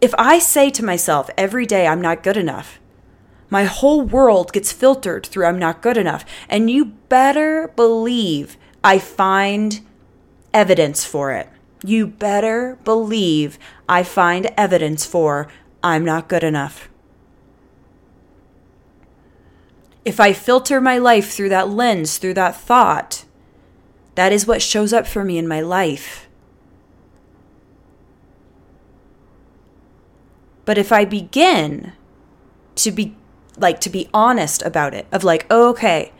If 0.00 0.14
I 0.16 0.38
say 0.38 0.70
to 0.70 0.82
myself 0.82 1.28
every 1.36 1.66
day, 1.66 1.86
I'm 1.86 2.00
not 2.00 2.22
good 2.22 2.38
enough, 2.38 2.80
my 3.50 3.64
whole 3.64 4.00
world 4.00 4.54
gets 4.54 4.72
filtered 4.72 5.26
through 5.26 5.44
I'm 5.44 5.58
not 5.58 5.82
good 5.82 5.98
enough. 5.98 6.24
And 6.48 6.70
you 6.70 6.86
better 6.86 7.68
believe 7.76 8.56
I 8.82 8.98
find 8.98 9.82
evidence 10.54 11.04
for 11.04 11.32
it. 11.32 11.50
You 11.84 12.06
better 12.06 12.78
believe 12.82 13.58
I 13.90 14.02
find 14.02 14.50
evidence 14.56 15.04
for 15.04 15.48
I'm 15.82 16.02
not 16.02 16.28
good 16.28 16.42
enough. 16.42 16.88
If 20.04 20.18
I 20.18 20.32
filter 20.32 20.80
my 20.80 20.98
life 20.98 21.32
through 21.32 21.50
that 21.50 21.68
lens, 21.68 22.18
through 22.18 22.34
that 22.34 22.56
thought, 22.56 23.24
that 24.14 24.32
is 24.32 24.46
what 24.46 24.62
shows 24.62 24.92
up 24.92 25.06
for 25.06 25.24
me 25.24 25.38
in 25.38 25.46
my 25.46 25.60
life. 25.60 26.28
But 30.64 30.78
if 30.78 30.92
I 30.92 31.04
begin 31.04 31.92
to 32.76 32.90
be 32.90 33.16
like 33.58 33.80
to 33.80 33.90
be 33.90 34.08
honest 34.14 34.62
about 34.62 34.94
it, 34.94 35.06
of 35.12 35.24
like, 35.24 35.46
oh, 35.50 35.70
okay, 35.70 36.12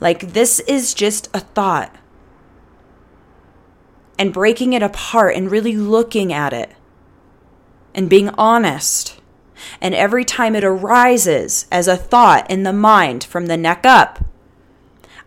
like 0.00 0.32
this 0.32 0.60
is 0.60 0.94
just 0.94 1.28
a 1.34 1.40
thought, 1.40 1.94
and 4.18 4.32
breaking 4.32 4.72
it 4.72 4.82
apart 4.82 5.36
and 5.36 5.50
really 5.50 5.76
looking 5.76 6.32
at 6.32 6.52
it 6.52 6.72
and 7.94 8.10
being 8.10 8.30
honest 8.30 9.17
and 9.80 9.94
every 9.94 10.24
time 10.24 10.54
it 10.54 10.64
arises 10.64 11.66
as 11.70 11.88
a 11.88 11.96
thought 11.96 12.50
in 12.50 12.62
the 12.62 12.72
mind 12.72 13.24
from 13.24 13.46
the 13.46 13.56
neck 13.56 13.84
up, 13.84 14.24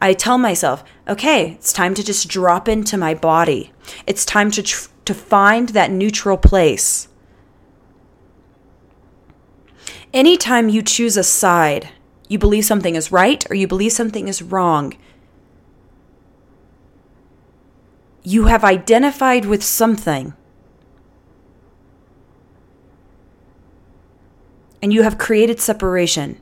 I 0.02 0.14
tell 0.14 0.38
myself, 0.38 0.84
okay, 1.08 1.54
it's 1.54 1.72
time 1.72 1.94
to 1.94 2.04
just 2.04 2.28
drop 2.28 2.68
into 2.68 2.98
my 2.98 3.14
body. 3.14 3.72
It's 4.08 4.26
time 4.26 4.50
to, 4.52 4.64
tr- 4.64 4.90
to 5.06 5.14
find 5.14 5.70
that 5.70 5.92
neutral 5.92 6.38
place. 6.38 7.08
Anytime 10.14 10.70
you 10.70 10.82
choose 10.82 11.18
a 11.18 11.24
side, 11.24 11.90
you 12.28 12.40
believe 12.40 12.66
something 12.66 12.96
is 12.96 13.12
right 13.12 13.50
or 13.50 13.56
you 13.56 13.68
believe 13.68 13.92
something 13.92 14.28
is 14.28 14.42
wrong, 14.42 14.98
you 18.24 18.46
have 18.46 18.64
identified 18.64 19.46
with 19.46 19.64
something 19.64 20.34
and 24.82 24.92
you 24.94 25.04
have 25.04 25.18
created 25.18 25.60
separation 25.60 26.40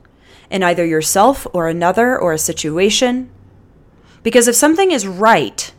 in 0.50 0.62
either 0.62 0.84
yourself 0.84 1.46
or 1.52 1.68
another 1.68 2.18
or 2.18 2.32
a 2.32 2.38
situation. 2.38 3.30
Because 4.22 4.48
if 4.48 4.54
something 4.54 4.90
is 4.90 5.06
right, 5.06 5.72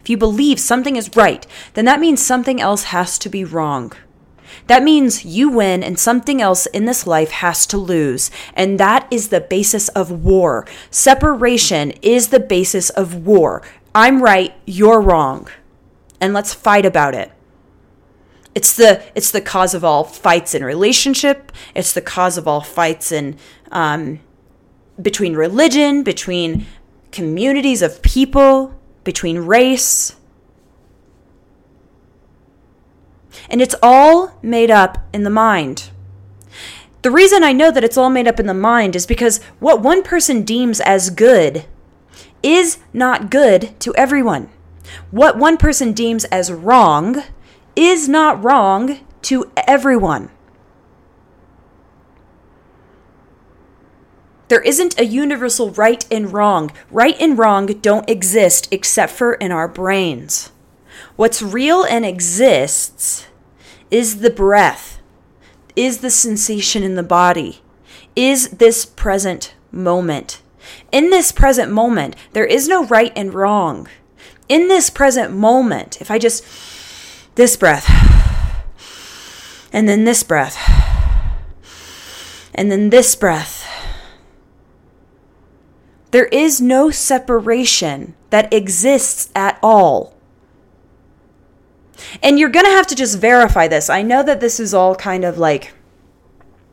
if 0.00 0.10
you 0.10 0.16
believe 0.16 0.60
something 0.60 0.96
is 0.96 1.16
right, 1.16 1.46
then 1.74 1.86
that 1.86 2.00
means 2.00 2.20
something 2.20 2.60
else 2.60 2.84
has 2.84 3.18
to 3.18 3.28
be 3.28 3.44
wrong. 3.44 3.92
That 4.66 4.82
means 4.82 5.24
you 5.24 5.48
win 5.48 5.82
and 5.82 5.98
something 5.98 6.40
else 6.40 6.66
in 6.66 6.84
this 6.84 7.06
life 7.06 7.30
has 7.30 7.66
to 7.66 7.78
lose. 7.78 8.30
And 8.54 8.78
that 8.78 9.06
is 9.10 9.28
the 9.28 9.40
basis 9.40 9.88
of 9.88 10.10
war. 10.10 10.66
Separation 10.90 11.92
is 12.02 12.28
the 12.28 12.40
basis 12.40 12.90
of 12.90 13.26
war. 13.26 13.62
I'm 13.94 14.22
right, 14.22 14.54
you're 14.66 15.00
wrong. 15.00 15.48
And 16.20 16.32
let's 16.32 16.54
fight 16.54 16.86
about 16.86 17.14
it. 17.14 17.32
It's 18.54 18.76
the 18.76 19.02
it's 19.14 19.30
the 19.30 19.40
cause 19.40 19.74
of 19.74 19.84
all 19.84 20.04
fights 20.04 20.54
in 20.54 20.64
relationship. 20.64 21.50
It's 21.74 21.92
the 21.92 22.00
cause 22.00 22.38
of 22.38 22.46
all 22.46 22.60
fights 22.60 23.10
in 23.10 23.36
um, 23.72 24.20
between 25.00 25.34
religion, 25.34 26.02
between 26.02 26.66
communities 27.10 27.82
of 27.82 28.02
people, 28.02 28.74
between 29.02 29.38
race. 29.38 30.16
And 33.50 33.60
it's 33.60 33.74
all 33.82 34.38
made 34.42 34.70
up 34.70 34.98
in 35.12 35.24
the 35.24 35.30
mind. 35.30 35.90
The 37.02 37.10
reason 37.10 37.42
I 37.42 37.52
know 37.52 37.70
that 37.70 37.84
it's 37.84 37.98
all 37.98 38.08
made 38.08 38.26
up 38.26 38.40
in 38.40 38.46
the 38.46 38.54
mind 38.54 38.96
is 38.96 39.04
because 39.04 39.42
what 39.58 39.82
one 39.82 40.02
person 40.02 40.42
deems 40.42 40.80
as 40.80 41.10
good 41.10 41.66
is 42.42 42.78
not 42.92 43.30
good 43.30 43.78
to 43.80 43.94
everyone. 43.94 44.48
What 45.10 45.36
one 45.36 45.56
person 45.56 45.92
deems 45.92 46.24
as 46.26 46.52
wrong 46.52 47.22
is 47.76 48.08
not 48.08 48.42
wrong 48.42 49.00
to 49.22 49.50
everyone. 49.56 50.30
There 54.48 54.60
isn't 54.60 54.98
a 54.98 55.06
universal 55.06 55.70
right 55.70 56.04
and 56.12 56.32
wrong. 56.32 56.70
Right 56.90 57.16
and 57.20 57.38
wrong 57.38 57.66
don't 57.66 58.08
exist 58.08 58.68
except 58.70 59.12
for 59.12 59.34
in 59.34 59.50
our 59.50 59.66
brains. 59.66 60.52
What's 61.16 61.42
real 61.42 61.84
and 61.84 62.04
exists 62.04 63.26
is 63.90 64.20
the 64.20 64.30
breath, 64.30 65.00
is 65.74 65.98
the 65.98 66.10
sensation 66.10 66.82
in 66.82 66.94
the 66.94 67.02
body, 67.02 67.62
is 68.14 68.48
this 68.50 68.84
present 68.84 69.54
moment. 69.70 70.42
In 70.92 71.10
this 71.10 71.32
present 71.32 71.72
moment, 71.72 72.16
there 72.32 72.44
is 72.44 72.68
no 72.68 72.84
right 72.86 73.12
and 73.16 73.32
wrong. 73.34 73.88
In 74.48 74.68
this 74.68 74.90
present 74.90 75.32
moment, 75.32 76.00
if 76.00 76.10
I 76.10 76.18
just, 76.18 76.44
this 77.34 77.56
breath, 77.56 77.88
and 79.72 79.88
then 79.88 80.04
this 80.04 80.22
breath, 80.22 80.56
and 82.54 82.70
then 82.70 82.90
this 82.90 83.16
breath, 83.16 83.68
there 86.12 86.26
is 86.26 86.60
no 86.60 86.90
separation 86.90 88.14
that 88.30 88.52
exists 88.52 89.30
at 89.34 89.58
all. 89.62 90.14
And 92.22 92.38
you're 92.38 92.50
going 92.50 92.66
to 92.66 92.72
have 92.72 92.86
to 92.88 92.94
just 92.94 93.18
verify 93.18 93.66
this. 93.66 93.90
I 93.90 94.02
know 94.02 94.22
that 94.22 94.40
this 94.40 94.60
is 94.60 94.74
all 94.74 94.94
kind 94.94 95.24
of 95.24 95.38
like 95.38 95.74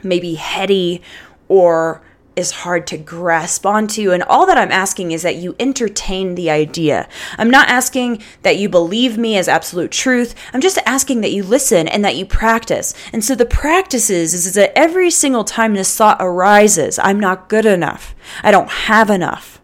maybe 0.04 0.36
heady 0.36 1.02
or 1.48 2.04
is 2.42 2.52
hard 2.52 2.86
to 2.88 2.98
grasp 2.98 3.66
onto. 3.66 4.12
And 4.12 4.22
all 4.24 4.46
that 4.48 4.58
I'm 4.58 4.72
asking 4.72 5.12
is 5.12 5.22
that 5.22 5.38
you 5.38 5.56
entertain 5.60 6.36
the 6.36 6.50
idea. 6.50 7.08
I'm 7.38 7.50
not 7.50 7.70
asking 7.70 8.22
that 8.42 8.58
you 8.58 8.68
believe 8.68 9.18
me 9.18 9.38
as 9.38 9.48
absolute 9.48 9.92
truth. 9.92 10.36
I'm 10.54 10.60
just 10.60 10.80
asking 10.86 11.22
that 11.22 11.32
you 11.32 11.44
listen 11.44 11.88
and 11.88 12.04
that 12.04 12.18
you 12.18 12.26
practice. 12.26 12.94
And 13.14 13.24
so 13.24 13.36
the 13.36 13.46
practice 13.46 14.10
is, 14.10 14.34
is 14.34 14.54
that 14.56 14.78
every 14.78 15.10
single 15.10 15.46
time 15.46 15.74
this 15.74 15.96
thought 15.96 16.18
arises, 16.20 17.00
I'm 17.00 17.20
not 17.20 17.48
good 17.48 17.66
enough. 17.66 18.14
I 18.44 18.52
don't 18.52 18.70
have 18.70 19.10
enough. 19.10 19.62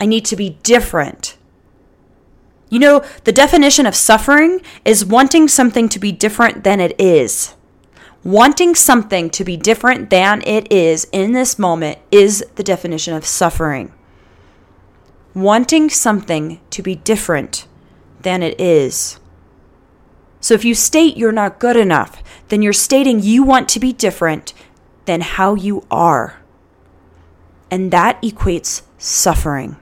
I 0.00 0.06
need 0.06 0.24
to 0.26 0.36
be 0.36 0.56
different. 0.62 1.36
You 2.70 2.78
know, 2.78 3.04
the 3.24 3.32
definition 3.32 3.84
of 3.84 3.96
suffering 3.96 4.62
is 4.84 5.04
wanting 5.04 5.48
something 5.48 5.88
to 5.90 5.98
be 5.98 6.12
different 6.12 6.64
than 6.64 6.80
it 6.80 6.98
is. 6.98 7.54
Wanting 8.22 8.74
something 8.74 9.30
to 9.30 9.44
be 9.44 9.56
different 9.56 10.10
than 10.10 10.42
it 10.42 10.70
is 10.70 11.06
in 11.10 11.32
this 11.32 11.58
moment 11.58 11.98
is 12.10 12.44
the 12.56 12.62
definition 12.62 13.14
of 13.14 13.24
suffering. 13.24 13.92
Wanting 15.34 15.88
something 15.88 16.60
to 16.70 16.82
be 16.82 16.96
different 16.96 17.66
than 18.20 18.42
it 18.42 18.60
is. 18.60 19.18
So 20.40 20.52
if 20.52 20.64
you 20.64 20.74
state 20.74 21.16
you're 21.16 21.32
not 21.32 21.58
good 21.58 21.76
enough, 21.76 22.22
then 22.48 22.60
you're 22.60 22.74
stating 22.74 23.20
you 23.20 23.42
want 23.42 23.70
to 23.70 23.80
be 23.80 23.92
different 23.92 24.52
than 25.06 25.22
how 25.22 25.54
you 25.54 25.86
are. 25.90 26.40
And 27.70 27.90
that 27.90 28.20
equates 28.20 28.82
suffering. 28.98 29.76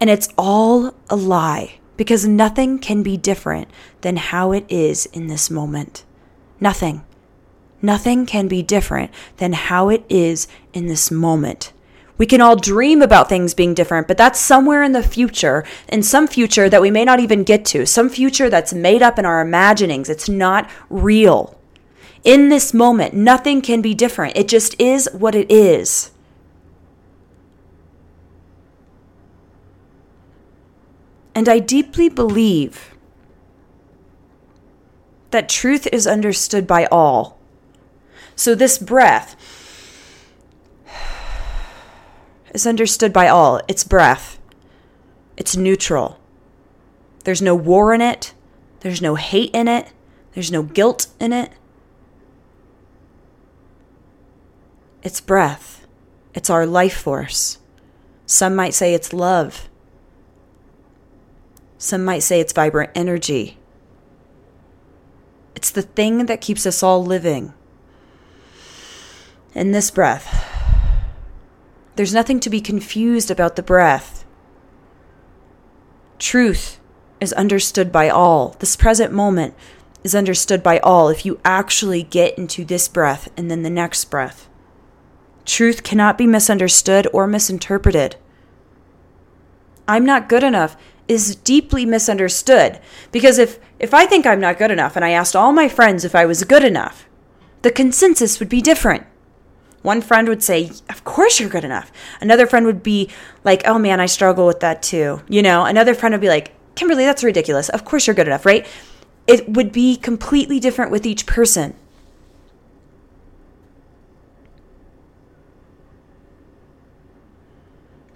And 0.00 0.08
it's 0.08 0.28
all 0.38 0.94
a 1.10 1.16
lie 1.16 1.78
because 1.98 2.26
nothing 2.26 2.78
can 2.78 3.02
be 3.02 3.18
different 3.18 3.68
than 4.00 4.16
how 4.16 4.52
it 4.52 4.64
is 4.70 5.04
in 5.06 5.26
this 5.26 5.50
moment. 5.50 6.04
Nothing. 6.60 7.04
Nothing 7.82 8.24
can 8.24 8.48
be 8.48 8.62
different 8.62 9.10
than 9.36 9.52
how 9.52 9.90
it 9.90 10.04
is 10.08 10.48
in 10.72 10.86
this 10.86 11.10
moment. 11.10 11.72
We 12.16 12.26
can 12.26 12.40
all 12.40 12.56
dream 12.56 13.02
about 13.02 13.28
things 13.28 13.52
being 13.52 13.74
different, 13.74 14.08
but 14.08 14.16
that's 14.16 14.40
somewhere 14.40 14.82
in 14.82 14.92
the 14.92 15.02
future, 15.02 15.64
in 15.88 16.02
some 16.02 16.26
future 16.26 16.68
that 16.68 16.82
we 16.82 16.90
may 16.90 17.04
not 17.04 17.20
even 17.20 17.44
get 17.44 17.64
to, 17.66 17.84
some 17.84 18.08
future 18.08 18.48
that's 18.48 18.72
made 18.72 19.02
up 19.02 19.18
in 19.18 19.26
our 19.26 19.40
imaginings. 19.40 20.08
It's 20.08 20.28
not 20.28 20.68
real. 20.88 21.60
In 22.24 22.48
this 22.48 22.74
moment, 22.74 23.14
nothing 23.14 23.60
can 23.60 23.82
be 23.82 23.94
different. 23.94 24.36
It 24.36 24.48
just 24.48 24.80
is 24.80 25.08
what 25.12 25.36
it 25.36 25.50
is. 25.50 26.10
And 31.38 31.48
I 31.48 31.60
deeply 31.60 32.08
believe 32.08 32.96
that 35.30 35.48
truth 35.48 35.86
is 35.92 36.04
understood 36.04 36.66
by 36.66 36.86
all. 36.86 37.38
So 38.34 38.56
this 38.56 38.76
breath 38.76 39.36
is 42.52 42.66
understood 42.66 43.12
by 43.12 43.28
all. 43.28 43.60
It's 43.68 43.84
breath, 43.84 44.40
it's 45.36 45.56
neutral. 45.56 46.18
There's 47.22 47.40
no 47.40 47.54
war 47.54 47.94
in 47.94 48.00
it, 48.00 48.34
there's 48.80 49.00
no 49.00 49.14
hate 49.14 49.54
in 49.54 49.68
it, 49.68 49.92
there's 50.32 50.50
no 50.50 50.64
guilt 50.64 51.06
in 51.20 51.32
it. 51.32 51.52
It's 55.04 55.20
breath, 55.20 55.86
it's 56.34 56.50
our 56.50 56.66
life 56.66 56.96
force. 56.96 57.58
Some 58.26 58.56
might 58.56 58.74
say 58.74 58.92
it's 58.92 59.12
love. 59.12 59.67
Some 61.78 62.04
might 62.04 62.24
say 62.24 62.40
it's 62.40 62.52
vibrant 62.52 62.90
energy. 62.94 63.56
It's 65.54 65.70
the 65.70 65.82
thing 65.82 66.26
that 66.26 66.40
keeps 66.40 66.66
us 66.66 66.82
all 66.82 67.04
living. 67.04 67.54
In 69.54 69.70
this 69.70 69.90
breath, 69.90 70.44
there's 71.94 72.14
nothing 72.14 72.40
to 72.40 72.50
be 72.50 72.60
confused 72.60 73.30
about 73.30 73.56
the 73.56 73.62
breath. 73.62 74.24
Truth 76.18 76.80
is 77.20 77.32
understood 77.32 77.90
by 77.90 78.08
all. 78.08 78.56
This 78.58 78.76
present 78.76 79.12
moment 79.12 79.54
is 80.04 80.14
understood 80.14 80.62
by 80.62 80.78
all 80.80 81.08
if 81.08 81.24
you 81.24 81.40
actually 81.44 82.02
get 82.02 82.38
into 82.38 82.64
this 82.64 82.88
breath 82.88 83.28
and 83.36 83.50
then 83.50 83.62
the 83.62 83.70
next 83.70 84.04
breath. 84.06 84.48
Truth 85.44 85.82
cannot 85.82 86.18
be 86.18 86.26
misunderstood 86.26 87.08
or 87.12 87.26
misinterpreted. 87.26 88.16
I'm 89.88 90.04
not 90.04 90.28
good 90.28 90.44
enough 90.44 90.76
is 91.08 91.34
deeply 91.36 91.86
misunderstood 91.86 92.78
because 93.10 93.38
if 93.38 93.58
if 93.80 93.94
I 93.94 94.06
think 94.06 94.26
I'm 94.26 94.40
not 94.40 94.58
good 94.58 94.70
enough 94.70 94.94
and 94.94 95.04
I 95.04 95.10
asked 95.10 95.34
all 95.34 95.52
my 95.52 95.68
friends 95.68 96.04
if 96.04 96.14
I 96.14 96.26
was 96.26 96.44
good 96.44 96.64
enough, 96.64 97.08
the 97.62 97.70
consensus 97.70 98.38
would 98.38 98.48
be 98.48 98.60
different. 98.60 99.06
One 99.82 100.00
friend 100.02 100.28
would 100.28 100.42
say, 100.42 100.70
"Of 100.90 101.04
course 101.04 101.40
you're 101.40 101.48
good 101.48 101.64
enough." 101.64 101.90
Another 102.20 102.46
friend 102.46 102.66
would 102.66 102.82
be 102.82 103.08
like, 103.44 103.62
"Oh 103.66 103.78
man, 103.78 104.00
I 104.00 104.06
struggle 104.06 104.46
with 104.46 104.60
that 104.60 104.82
too." 104.82 105.22
You 105.28 105.42
know, 105.42 105.64
another 105.64 105.94
friend 105.94 106.12
would 106.12 106.20
be 106.20 106.28
like, 106.28 106.52
"Kimberly, 106.74 107.04
that's 107.04 107.24
ridiculous. 107.24 107.68
Of 107.68 107.84
course 107.84 108.06
you're 108.06 108.14
good 108.14 108.26
enough, 108.26 108.44
right?" 108.44 108.66
It 109.26 109.48
would 109.48 109.72
be 109.72 109.96
completely 109.96 110.58
different 110.58 110.90
with 110.90 111.06
each 111.06 111.26
person. 111.26 111.74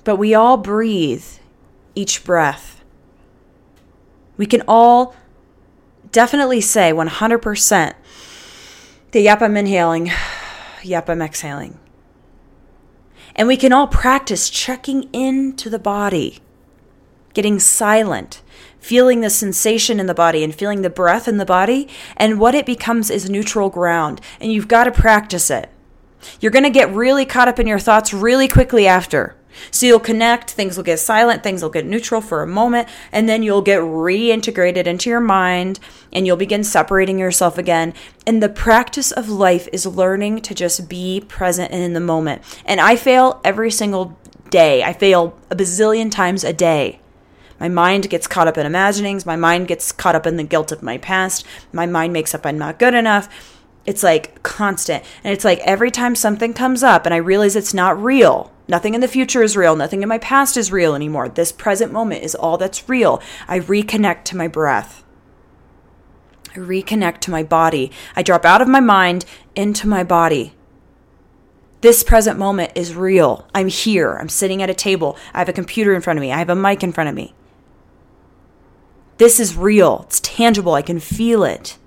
But 0.05 0.17
we 0.17 0.35
all 0.35 0.57
breathe 0.57 1.25
each 1.95 2.25
breath 2.25 2.82
we 4.37 4.47
can 4.47 4.63
all 4.67 5.15
definitely 6.11 6.61
say 6.61 6.93
100% 6.93 7.95
the 9.13 9.21
yep, 9.21 9.43
I'm 9.43 9.57
inhaling, 9.59 10.11
yep, 10.83 11.09
I'm 11.09 11.23
exhaling. 11.23 11.79
And 13.37 13.47
we 13.47 13.57
can 13.57 13.73
all 13.73 13.87
practice 13.87 14.51
checking 14.51 15.05
into 15.13 15.71
the 15.71 15.79
body, 15.79 16.41
getting 17.35 17.59
silent, 17.59 18.43
feeling 18.79 19.21
the 19.21 19.31
sensation 19.31 20.01
in 20.01 20.07
the 20.07 20.15
body 20.15 20.43
and 20.43 20.55
feeling 20.55 20.83
the 20.83 20.91
breath 20.91 21.29
in 21.29 21.39
the 21.39 21.47
body. 21.47 21.89
And 22.17 22.41
what 22.41 22.55
it 22.55 22.67
becomes 22.67 23.11
is 23.11 23.31
neutral 23.31 23.71
ground. 23.71 24.21
And 24.41 24.53
you've 24.53 24.69
got 24.69 24.85
to 24.85 24.93
practice 24.93 25.51
it. 25.51 25.71
You're 26.41 26.53
going 26.53 26.65
to 26.65 26.71
get 26.71 26.93
really 26.93 27.25
caught 27.25 27.49
up 27.49 27.59
in 27.59 27.67
your 27.67 27.79
thoughts 27.79 28.13
really 28.13 28.49
quickly 28.49 28.87
after. 28.87 29.37
So 29.71 29.87
you'll 29.87 30.01
connect, 30.01 30.51
things 30.51 30.77
will 30.77 30.85
get 30.85 30.99
silent, 30.99 31.43
things 31.43 31.63
will 31.63 31.71
get 31.71 31.87
neutral 31.87 32.21
for 32.21 32.43
a 32.43 32.47
moment, 32.47 32.89
and 33.11 33.29
then 33.29 33.43
you'll 33.43 33.63
get 33.63 33.81
reintegrated 33.81 34.87
into 34.87 35.11
your 35.11 35.21
mind 35.21 35.79
and 36.13 36.27
you'll 36.27 36.37
begin 36.37 36.65
separating 36.65 37.19
yourself 37.19 37.59
again. 37.59 37.95
And 38.27 38.43
the 38.43 38.49
practice 38.49 39.13
of 39.13 39.29
life 39.29 39.69
is 39.73 39.87
learning 39.87 40.43
to 40.43 40.55
just 40.55 40.89
be 40.89 41.21
present 41.21 41.73
and 41.73 41.83
in 41.83 41.93
the 41.93 42.01
moment. 42.01 42.43
And 42.65 42.81
I 42.81 42.97
fail 42.97 43.41
every 43.45 43.71
single 43.71 44.19
day, 44.51 44.85
I 44.85 44.93
fail 44.93 45.39
a 45.51 45.57
bazillion 45.57 46.11
times 46.11 46.45
a 46.45 46.53
day. 46.53 47.01
My 47.59 47.69
mind 47.69 48.11
gets 48.11 48.27
caught 48.27 48.49
up 48.49 48.59
in 48.59 48.67
imaginings. 48.67 49.25
My 49.25 49.37
mind 49.37 49.69
gets 49.69 49.93
caught 49.93 50.17
up 50.17 50.27
in 50.27 50.37
the 50.37 50.43
guilt 50.43 50.73
of 50.73 50.83
my 50.83 50.99
past. 50.99 51.47
My 51.73 51.87
mind 51.87 52.13
makes 52.13 52.35
up 52.35 52.45
I'm 52.45 52.59
not 52.59 52.81
good 52.81 52.93
enough. 52.93 53.29
It's 53.87 54.03
like 54.03 54.43
constant. 54.43 55.05
And 55.23 55.33
it's 55.33 55.45
like 55.45 55.61
every 55.61 55.91
time 55.91 56.15
something 56.15 56.55
comes 56.55 56.83
up 56.83 57.07
and 57.07 57.15
I 57.15 57.19
realize 57.19 57.57
it's 57.57 57.75
not 57.75 58.03
real, 58.03 58.52
Nothing 58.69 58.95
in 58.95 59.01
the 59.01 59.09
future 59.09 59.43
is 59.43 59.57
real. 59.57 59.75
Nothing 59.75 60.03
in 60.03 60.09
my 60.09 60.19
past 60.19 60.57
is 60.57 60.71
real 60.71 60.95
anymore. 60.95 61.29
This 61.29 61.53
present 61.53 61.93
moment 61.93 62.23
is 62.23 62.35
all 62.35 62.59
that's 62.59 62.89
real. 62.89 63.21
I 63.49 63.61
reconnect 63.61 64.25
to 64.25 64.37
my 64.37 64.49
breath. 64.49 65.05
I 66.55 66.59
reconnect 66.59 67.21
to 67.21 67.31
my 67.31 67.43
body. 67.43 67.91
I 68.15 68.23
drop 68.23 68.45
out 68.45 68.63
of 68.63 68.69
my 68.69 68.81
mind 68.81 69.25
into 69.55 69.89
my 69.89 70.05
body. 70.05 70.55
This 71.81 72.05
present 72.05 72.39
moment 72.39 72.73
is 72.77 72.95
real. 72.95 73.49
I'm 73.55 73.67
here. 73.67 74.15
I'm 74.15 74.29
sitting 74.29 74.63
at 74.63 74.71
a 74.71 74.75
table. 74.75 75.19
I 75.35 75.39
have 75.39 75.49
a 75.49 75.53
computer 75.53 75.95
in 75.95 76.03
front 76.03 76.19
of 76.19 76.21
me. 76.21 76.31
I 76.31 76.39
have 76.39 76.51
a 76.51 76.55
mic 76.55 76.85
in 76.85 76.93
front 76.93 77.11
of 77.11 77.17
me. 77.17 77.35
This 79.19 79.41
is 79.41 79.57
real. 79.57 80.03
It's 80.07 80.21
tangible. 80.21 80.75
I 80.75 80.83
can 80.83 81.01
feel 81.01 81.43
it. 81.43 81.79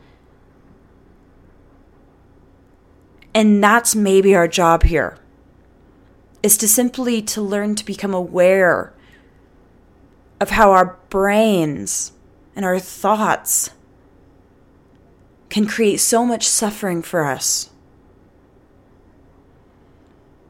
And 3.34 3.64
that's 3.64 3.96
maybe 3.96 4.36
our 4.36 4.48
job 4.48 4.84
here 4.84 5.18
is 6.46 6.58
to 6.58 6.68
simply 6.68 7.24
to 7.24 7.42
learn 7.42 7.74
to 7.74 7.84
become 7.84 8.14
aware 8.14 8.94
of 10.40 10.52
how 10.52 10.70
our 10.70 10.96
brains 11.10 12.12
and 12.56 12.64
our 12.64 12.78
thoughts 12.78 13.72
can 15.50 15.66
create 15.66 16.00
so 16.00 16.24
much 16.24 16.48
suffering 16.48 17.02
for 17.02 17.26
us. 17.26 17.72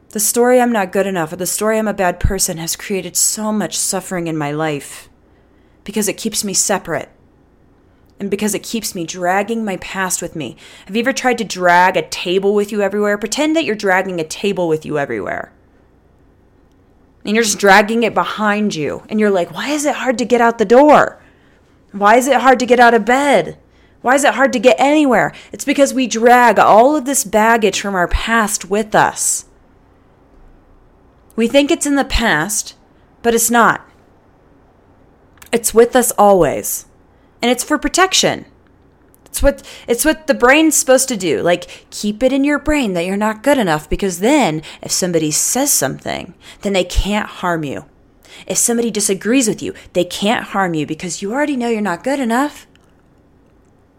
The 0.10 0.20
story 0.20 0.60
I'm 0.60 0.74
not 0.74 0.92
good 0.92 1.08
enough 1.08 1.32
or 1.32 1.38
the 1.38 1.46
story 1.46 1.80
I'm 1.80 1.88
a 1.88 1.94
bad 1.94 2.20
person 2.20 2.58
has 2.58 2.76
created 2.76 3.16
so 3.16 3.54
much 3.54 3.78
suffering 3.78 4.28
in 4.28 4.36
my 4.36 4.52
life 4.52 5.08
because 5.86 6.10
it 6.10 6.18
keeps 6.18 6.44
me 6.44 6.54
separate 6.54 7.10
and 8.20 8.30
because 8.30 8.54
it 8.54 8.64
keeps 8.64 8.94
me 8.94 9.06
dragging 9.06 9.64
my 9.64 9.78
past 9.78 10.22
with 10.22 10.36
me. 10.36 10.58
Have 10.88 10.96
you 10.98 11.04
ever 11.04 11.14
tried 11.14 11.38
to 11.38 11.46
drag 11.46 11.96
a 11.96 12.06
table 12.10 12.54
with 12.54 12.74
you 12.74 12.82
everywhere? 12.82 13.18
Pretend 13.18 13.56
that 13.56 13.64
you're 13.64 13.76
dragging 13.76 14.20
a 14.20 14.26
table 14.26 14.68
with 14.68 14.86
you 14.86 15.00
everywhere. 15.00 15.54
And 17.26 17.36
you're 17.36 17.44
just 17.44 17.60
dragging 17.60 18.04
it 18.04 18.14
behind 18.14 18.76
you. 18.76 19.04
And 19.10 19.20
you're 19.20 19.32
like, 19.32 19.52
why 19.52 19.70
is 19.70 19.86
it 19.86 19.96
hard 19.96 20.18
to 20.20 20.26
get 20.26 20.42
out 20.42 20.60
the 20.60 20.66
door? 20.66 21.22
Why 21.92 22.18
is 22.18 22.28
it 22.28 22.42
hard 22.42 22.60
to 22.60 22.66
get 22.66 22.80
out 22.80 22.94
of 22.94 23.04
bed? 23.04 23.58
Why 24.02 24.14
is 24.14 24.24
it 24.24 24.36
hard 24.36 24.54
to 24.54 24.60
get 24.60 24.80
anywhere? 24.80 25.34
It's 25.52 25.66
because 25.66 25.94
we 25.94 26.06
drag 26.06 26.60
all 26.60 26.96
of 26.96 27.06
this 27.06 27.24
baggage 27.24 27.82
from 27.82 27.96
our 27.96 28.08
past 28.08 28.70
with 28.70 28.94
us. 28.94 29.46
We 31.36 31.48
think 31.48 31.72
it's 31.72 31.88
in 31.88 31.96
the 31.96 32.06
past, 32.06 32.76
but 33.24 33.34
it's 33.34 33.50
not. 33.50 33.90
It's 35.52 35.74
with 35.74 35.96
us 35.96 36.12
always. 36.12 36.86
And 37.42 37.50
it's 37.50 37.64
for 37.64 37.80
protection. 37.80 38.46
It's 39.36 39.44
what 39.44 39.64
it's 39.86 40.06
what 40.06 40.28
the 40.28 40.34
brain's 40.34 40.78
supposed 40.78 41.10
to 41.10 41.18
do. 41.18 41.42
Like 41.42 41.88
keep 41.90 42.24
it 42.24 42.32
in 42.32 42.46
your 42.46 42.58
brain 42.58 42.94
that 42.94 43.06
you're 43.06 43.18
not 43.18 43.44
good 43.44 43.58
enough 43.58 43.90
because 43.90 44.20
then 44.20 44.62
if 44.82 44.94
somebody 44.94 45.30
says 45.30 45.74
something, 45.74 46.34
then 46.62 46.72
they 46.72 46.86
can't 46.86 47.28
harm 47.28 47.66
you. 47.66 47.84
If 48.48 48.58
somebody 48.58 48.92
disagrees 48.92 49.50
with 49.50 49.62
you, 49.62 49.74
they 49.92 50.06
can't 50.06 50.46
harm 50.46 50.74
you 50.74 50.86
because 50.86 51.22
you 51.22 51.34
already 51.34 51.58
know 51.58 51.68
you're 51.68 51.82
not 51.82 52.02
good 52.02 52.22
enough. 52.22 52.66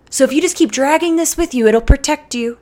So 0.09 0.25
if 0.25 0.33
you 0.33 0.41
just 0.41 0.57
keep 0.57 0.73
dragging 0.73 1.17
this 1.17 1.37
with 1.37 1.53
you, 1.53 1.67
it'll 1.67 1.83
protect 1.83 2.35
you. 2.35 2.59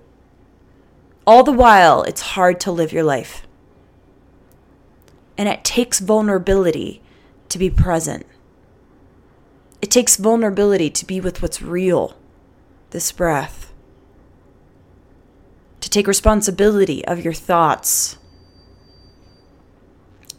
All 1.29 1.45
the 1.45 1.53
while, 1.53 2.03
it's 2.03 2.33
hard 2.33 2.59
to 2.61 2.73
live 2.73 2.93
your 2.93 3.05
life. 3.05 3.47
And 5.39 5.49
it 5.49 5.63
takes 5.63 6.01
vulnerability 6.01 7.03
to 7.51 7.59
be 7.59 7.71
present. 7.71 8.27
It 9.81 9.93
takes 9.93 10.17
vulnerability 10.17 10.91
to 10.91 11.07
be 11.07 11.21
with 11.21 11.41
what's 11.41 11.63
real, 11.63 12.17
this 12.95 13.11
breath. 13.11 13.73
To 15.81 15.91
take 15.91 16.07
responsibility 16.07 17.05
of 17.05 17.23
your 17.23 17.35
thoughts. 17.35 18.17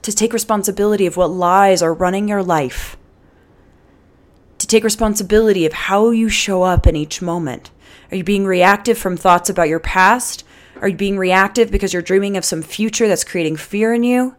To 0.02 0.15
take 0.15 0.32
responsibility 0.32 1.06
of 1.06 1.18
what 1.18 1.30
lies 1.30 1.84
are 1.84 1.94
running 1.94 2.30
your 2.30 2.41
life. 2.41 2.96
To 4.60 4.65
take 4.65 4.86
responsibility 4.86 5.65
of 5.65 5.74
how 5.74 6.12
you 6.12 6.30
show 6.30 6.63
up 6.63 6.88
in 6.88 6.96
each 6.96 7.22
moment. 7.22 7.72
Are 8.10 8.15
you 8.15 8.24
being 8.24 8.46
reactive 8.46 8.98
from 8.98 9.18
thoughts 9.18 9.50
about 9.50 9.68
your 9.68 9.82
past? 9.82 10.46
Are 10.80 10.88
you 10.88 10.96
being 10.96 11.18
reactive 11.18 11.70
because 11.70 11.91
you're 11.91 12.02
dreaming 12.02 12.38
of 12.38 12.46
some 12.46 12.62
future 12.62 13.10
that's 13.10 13.26
creating 13.26 13.58
fear 13.58 13.94
in 13.94 14.04
you? 14.04 14.38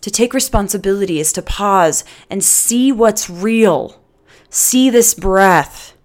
To 0.00 0.10
take 0.10 0.32
responsibility 0.32 1.20
is 1.20 1.34
to 1.34 1.42
pause 1.42 2.02
and 2.30 2.42
see 2.42 2.90
what's 2.92 3.28
real. 3.28 4.02
See 4.48 4.88
this 4.88 5.12
breath. 5.12 5.98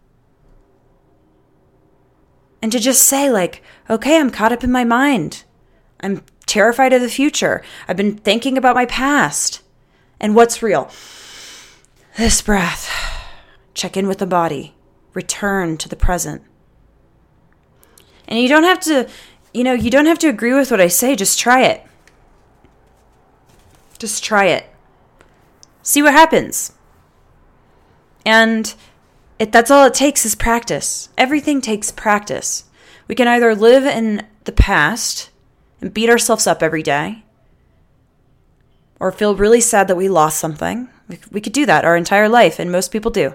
And 2.65 2.71
to 2.71 2.79
just 2.79 3.03
say, 3.03 3.29
like, 3.29 3.61
okay, 3.91 4.19
I'm 4.19 4.31
caught 4.31 4.51
up 4.51 4.63
in 4.63 4.71
my 4.71 4.83
mind. 4.83 5.43
I'm 5.99 6.23
terrified 6.47 6.93
of 6.93 7.01
the 7.03 7.09
future. 7.11 7.61
I've 7.87 7.95
been 7.95 8.17
thinking 8.17 8.57
about 8.57 8.73
my 8.73 8.87
past. 8.87 9.61
And 10.19 10.33
what's 10.33 10.63
real? 10.63 10.89
This 12.17 12.41
breath. 12.41 12.91
Check 13.75 13.95
in 13.95 14.07
with 14.07 14.17
the 14.17 14.25
body. 14.25 14.73
Return 15.13 15.77
to 15.77 15.87
the 15.87 15.95
present. 15.95 16.41
And 18.27 18.39
you 18.39 18.49
don't 18.49 18.63
have 18.63 18.79
to, 18.79 19.09
you 19.53 19.63
know, 19.63 19.73
you 19.73 19.91
don't 19.91 20.07
have 20.07 20.17
to 20.17 20.27
agree 20.27 20.53
with 20.53 20.71
what 20.71 20.81
I 20.81 20.87
say. 20.87 21.15
Just 21.15 21.39
try 21.39 21.61
it. 21.61 21.85
Just 23.99 24.23
try 24.23 24.45
it. 24.45 24.65
See 25.83 26.01
what 26.01 26.13
happens. 26.13 26.73
And 28.25 28.73
it, 29.39 29.51
that's 29.51 29.71
all 29.71 29.85
it 29.85 29.93
takes 29.93 30.25
is 30.25 30.35
practice. 30.35 31.09
Everything 31.17 31.61
takes 31.61 31.91
practice. 31.91 32.65
We 33.07 33.15
can 33.15 33.27
either 33.27 33.53
live 33.53 33.85
in 33.85 34.25
the 34.45 34.51
past 34.51 35.29
and 35.81 35.93
beat 35.93 36.09
ourselves 36.09 36.47
up 36.47 36.63
every 36.63 36.83
day, 36.83 37.23
or 38.99 39.11
feel 39.11 39.35
really 39.35 39.61
sad 39.61 39.87
that 39.87 39.97
we 39.97 40.09
lost 40.09 40.39
something. 40.39 40.87
We, 41.07 41.19
we 41.31 41.41
could 41.41 41.53
do 41.53 41.65
that 41.65 41.85
our 41.85 41.97
entire 41.97 42.29
life, 42.29 42.59
and 42.59 42.71
most 42.71 42.91
people 42.91 43.11
do. 43.11 43.33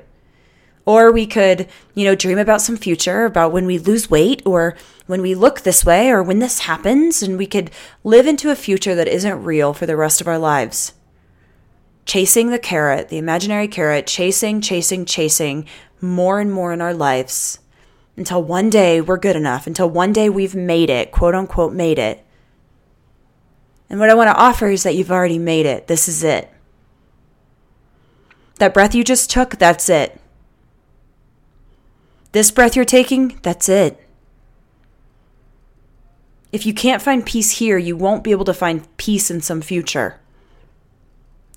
Or 0.86 1.12
we 1.12 1.26
could, 1.26 1.68
you 1.94 2.04
know, 2.04 2.14
dream 2.14 2.38
about 2.38 2.62
some 2.62 2.78
future, 2.78 3.26
about 3.26 3.52
when 3.52 3.66
we 3.66 3.78
lose 3.78 4.10
weight, 4.10 4.42
or 4.46 4.76
when 5.06 5.20
we 5.20 5.34
look 5.34 5.60
this 5.60 5.84
way, 5.84 6.08
or 6.08 6.22
when 6.22 6.38
this 6.38 6.60
happens, 6.60 7.22
and 7.22 7.36
we 7.36 7.46
could 7.46 7.70
live 8.02 8.26
into 8.26 8.50
a 8.50 8.56
future 8.56 8.94
that 8.94 9.06
isn't 9.06 9.44
real 9.44 9.74
for 9.74 9.84
the 9.84 9.96
rest 9.96 10.20
of 10.20 10.26
our 10.26 10.38
lives. 10.38 10.94
Chasing 12.06 12.50
the 12.50 12.58
carrot, 12.58 13.08
the 13.08 13.18
imaginary 13.18 13.68
carrot, 13.68 14.06
chasing, 14.06 14.60
chasing, 14.60 15.04
chasing 15.04 15.66
more 16.00 16.40
and 16.40 16.52
more 16.52 16.72
in 16.72 16.80
our 16.80 16.94
lives 16.94 17.58
until 18.16 18.42
one 18.42 18.68
day 18.68 19.00
we're 19.00 19.16
good 19.16 19.36
enough, 19.36 19.66
until 19.66 19.88
one 19.88 20.12
day 20.12 20.28
we've 20.28 20.54
made 20.54 20.90
it, 20.90 21.10
quote 21.10 21.34
unquote, 21.34 21.72
made 21.72 21.98
it. 21.98 22.24
And 23.88 23.98
what 23.98 24.10
I 24.10 24.14
want 24.14 24.28
to 24.28 24.36
offer 24.36 24.68
is 24.68 24.82
that 24.82 24.94
you've 24.94 25.10
already 25.10 25.38
made 25.38 25.66
it. 25.66 25.86
This 25.86 26.06
is 26.08 26.22
it. 26.22 26.52
That 28.58 28.74
breath 28.74 28.94
you 28.94 29.02
just 29.02 29.30
took, 29.30 29.56
that's 29.56 29.88
it. 29.88 30.20
This 32.32 32.50
breath 32.50 32.76
you're 32.76 32.84
taking, 32.84 33.40
that's 33.42 33.68
it. 33.68 34.06
If 36.52 36.66
you 36.66 36.74
can't 36.74 37.02
find 37.02 37.24
peace 37.24 37.58
here, 37.58 37.78
you 37.78 37.96
won't 37.96 38.22
be 38.22 38.32
able 38.32 38.44
to 38.44 38.54
find 38.54 38.96
peace 38.96 39.30
in 39.30 39.40
some 39.40 39.62
future. 39.62 40.19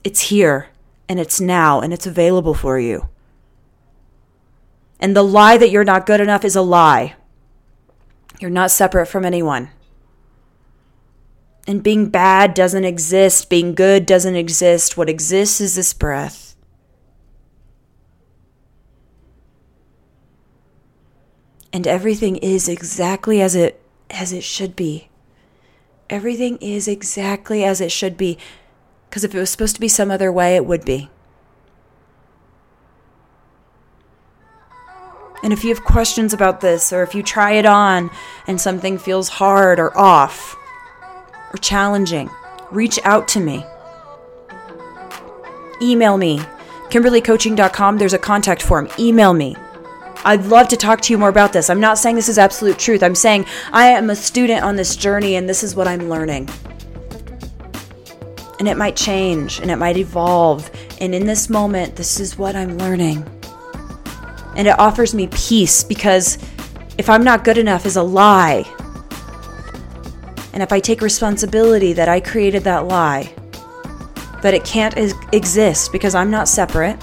It's 0.04 0.22
here, 0.22 0.70
and 1.08 1.20
it's 1.20 1.39
now, 1.39 1.80
and 1.82 1.94
it's 1.94 2.08
available 2.08 2.54
for 2.54 2.80
you. 2.80 3.10
And 5.00 5.16
the 5.16 5.24
lie 5.24 5.58
that 5.58 5.70
you're 5.70 5.84
not 5.84 6.06
good 6.06 6.22
enough 6.22 6.46
is 6.46 6.56
a 6.56 6.62
lie. 6.62 7.16
You're 8.39 8.50
not 8.50 8.72
separate 8.72 9.08
from 9.08 9.26
anyone. 9.26 9.70
And 11.68 11.84
being 11.84 12.10
bad 12.10 12.54
doesn't 12.54 12.84
exist, 12.84 13.50
being 13.50 13.74
good 13.74 14.06
doesn't 14.06 14.36
exist. 14.36 14.98
What 14.98 15.10
exists 15.10 15.62
is 15.62 15.76
this 15.76 15.94
breath. 15.94 16.54
and 21.74 21.88
everything 21.88 22.38
is 22.38 22.70
exactly 22.70 23.42
as 23.42 23.56
it 23.56 23.82
as 24.12 24.32
it 24.32 24.44
should 24.44 24.76
be. 24.76 25.10
Everything 26.10 26.58
is 26.58 26.88
exactly 26.88 27.63
as 27.63 27.82
it 27.82 27.92
should 27.92 28.16
be 28.16 28.38
because 29.13 29.23
if 29.23 29.36
it 29.36 29.39
was 29.39 29.52
supposed 29.52 29.76
to 29.76 29.80
be 29.80 29.88
some 29.88 30.10
other 30.10 30.32
way 30.32 30.56
it 30.56 30.65
would 30.65 30.84
be. 30.84 31.08
And 35.43 35.54
if 35.54 35.63
you 35.63 35.69
have 35.69 35.84
questions 35.84 36.34
about 36.34 36.62
this 36.62 36.91
or 36.91 37.04
if 37.04 37.13
you 37.13 37.21
try 37.21 37.52
it 37.52 37.65
on 37.67 38.10
and 38.47 38.60
something 38.60 38.97
feels 38.97 39.30
hard 39.30 39.80
or 39.80 39.95
off 39.95 40.56
or 41.54 41.58
challenging, 41.62 42.28
reach 42.71 42.97
out 43.04 43.28
to 43.28 43.39
me. 43.39 43.63
Email 45.80 46.17
me. 46.17 46.39
KimberlyCoaching.com. 46.89 47.99
There's 47.99 48.13
a 48.13 48.17
contact 48.17 48.63
form. 48.63 48.89
Email 48.97 49.36
me. 49.36 49.56
I'd 50.26 50.45
love 50.45 50.69
to 50.69 50.76
talk 50.76 51.02
to 51.02 51.13
you 51.13 51.19
more 51.19 51.30
about 51.30 51.54
this. 51.54 51.69
I'm 51.69 51.80
not 51.80 51.99
saying 51.99 52.15
this 52.15 52.30
is 52.30 52.39
absolute 52.39 52.80
truth. 52.80 53.04
I'm 53.04 53.13
saying 53.13 53.45
I 53.71 53.89
am 53.89 54.10
a 54.10 54.15
student 54.15 54.63
on 54.63 54.76
this 54.76 54.95
journey 54.95 55.36
and 55.36 55.47
this 55.47 55.62
is 55.62 55.76
what 55.76 55.88
I'm 55.88 56.10
learning. 56.10 56.49
And 58.60 58.68
it 58.68 58.78
might 58.78 58.96
change 58.96 59.60
and 59.60 59.72
it 59.72 59.78
might 59.78 59.97
evolve. 59.97 60.70
And 61.01 61.14
in 61.14 61.26
this 61.26 61.49
moment, 61.49 61.95
this 61.95 62.20
is 62.20 62.38
what 62.38 62.56
I'm 62.56 62.78
learning. 62.78 63.26
And 64.56 64.68
it 64.68 64.78
offers 64.80 65.14
me 65.14 65.28
peace 65.28 65.84
because 65.84 66.38
if 66.97 67.10
I'm 67.10 67.24
not 67.24 67.43
good 67.43 67.58
enough 67.58 67.86
is 67.86 67.95
a 67.95 68.04
lie. 68.04 68.66
And 70.54 70.62
if 70.62 70.72
I 70.72 70.80
take 70.80 71.01
responsibility 71.01 71.93
that 71.93 72.08
I 72.08 72.20
created 72.20 72.64
that 72.66 72.86
lie, 72.88 73.34
that 74.41 74.54
it 74.54 74.64
can't 74.64 74.95
exist 75.34 75.91
because 75.91 76.14
I'm 76.14 76.30
not 76.30 76.47
separate 76.47 76.99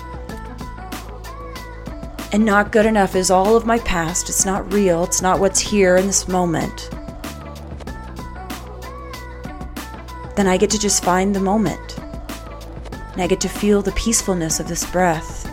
and 2.33 2.45
not 2.45 2.71
good 2.71 2.87
enough 2.87 3.17
is 3.17 3.31
all 3.31 3.57
of 3.57 3.67
my 3.67 3.79
past. 3.81 4.29
It's 4.29 4.47
not 4.47 4.73
real. 4.73 5.03
It's 5.05 5.21
not 5.21 5.41
what's 5.41 5.59
here 5.59 5.97
in 5.97 6.07
this 6.07 6.29
moment. 6.29 6.91
Then 10.41 10.49
I 10.49 10.57
get 10.57 10.71
to 10.71 10.79
just 10.79 11.05
find 11.05 11.37
the 11.37 11.41
moment. 11.41 11.99
And 11.99 13.21
I 13.21 13.27
get 13.27 13.43
to 13.43 13.49
feel 13.51 13.83
the 13.83 13.93
peacefulness 13.93 14.59
of 14.59 14.69
this 14.69 14.91
breath. 14.91 15.45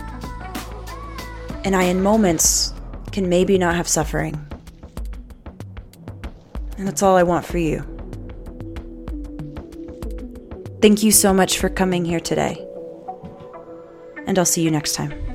And 1.65 1.75
I, 1.75 1.83
in 1.83 2.01
moments, 2.01 2.73
can 3.11 3.27
maybe 3.27 3.57
not 3.57 3.75
have 3.75 3.85
suffering. 3.85 4.35
And 6.77 6.87
that's 6.87 7.03
all 7.03 7.17
I 7.17 7.23
want 7.23 7.45
for 7.45 7.57
you. 7.57 7.81
Thank 10.81 11.03
you 11.03 11.11
so 11.11 11.33
much 11.33 11.59
for 11.59 11.67
coming 11.67 12.05
here 12.05 12.21
today. 12.21 12.65
And 14.25 14.39
I'll 14.39 14.45
see 14.45 14.61
you 14.61 14.71
next 14.71 14.93
time. 14.93 15.26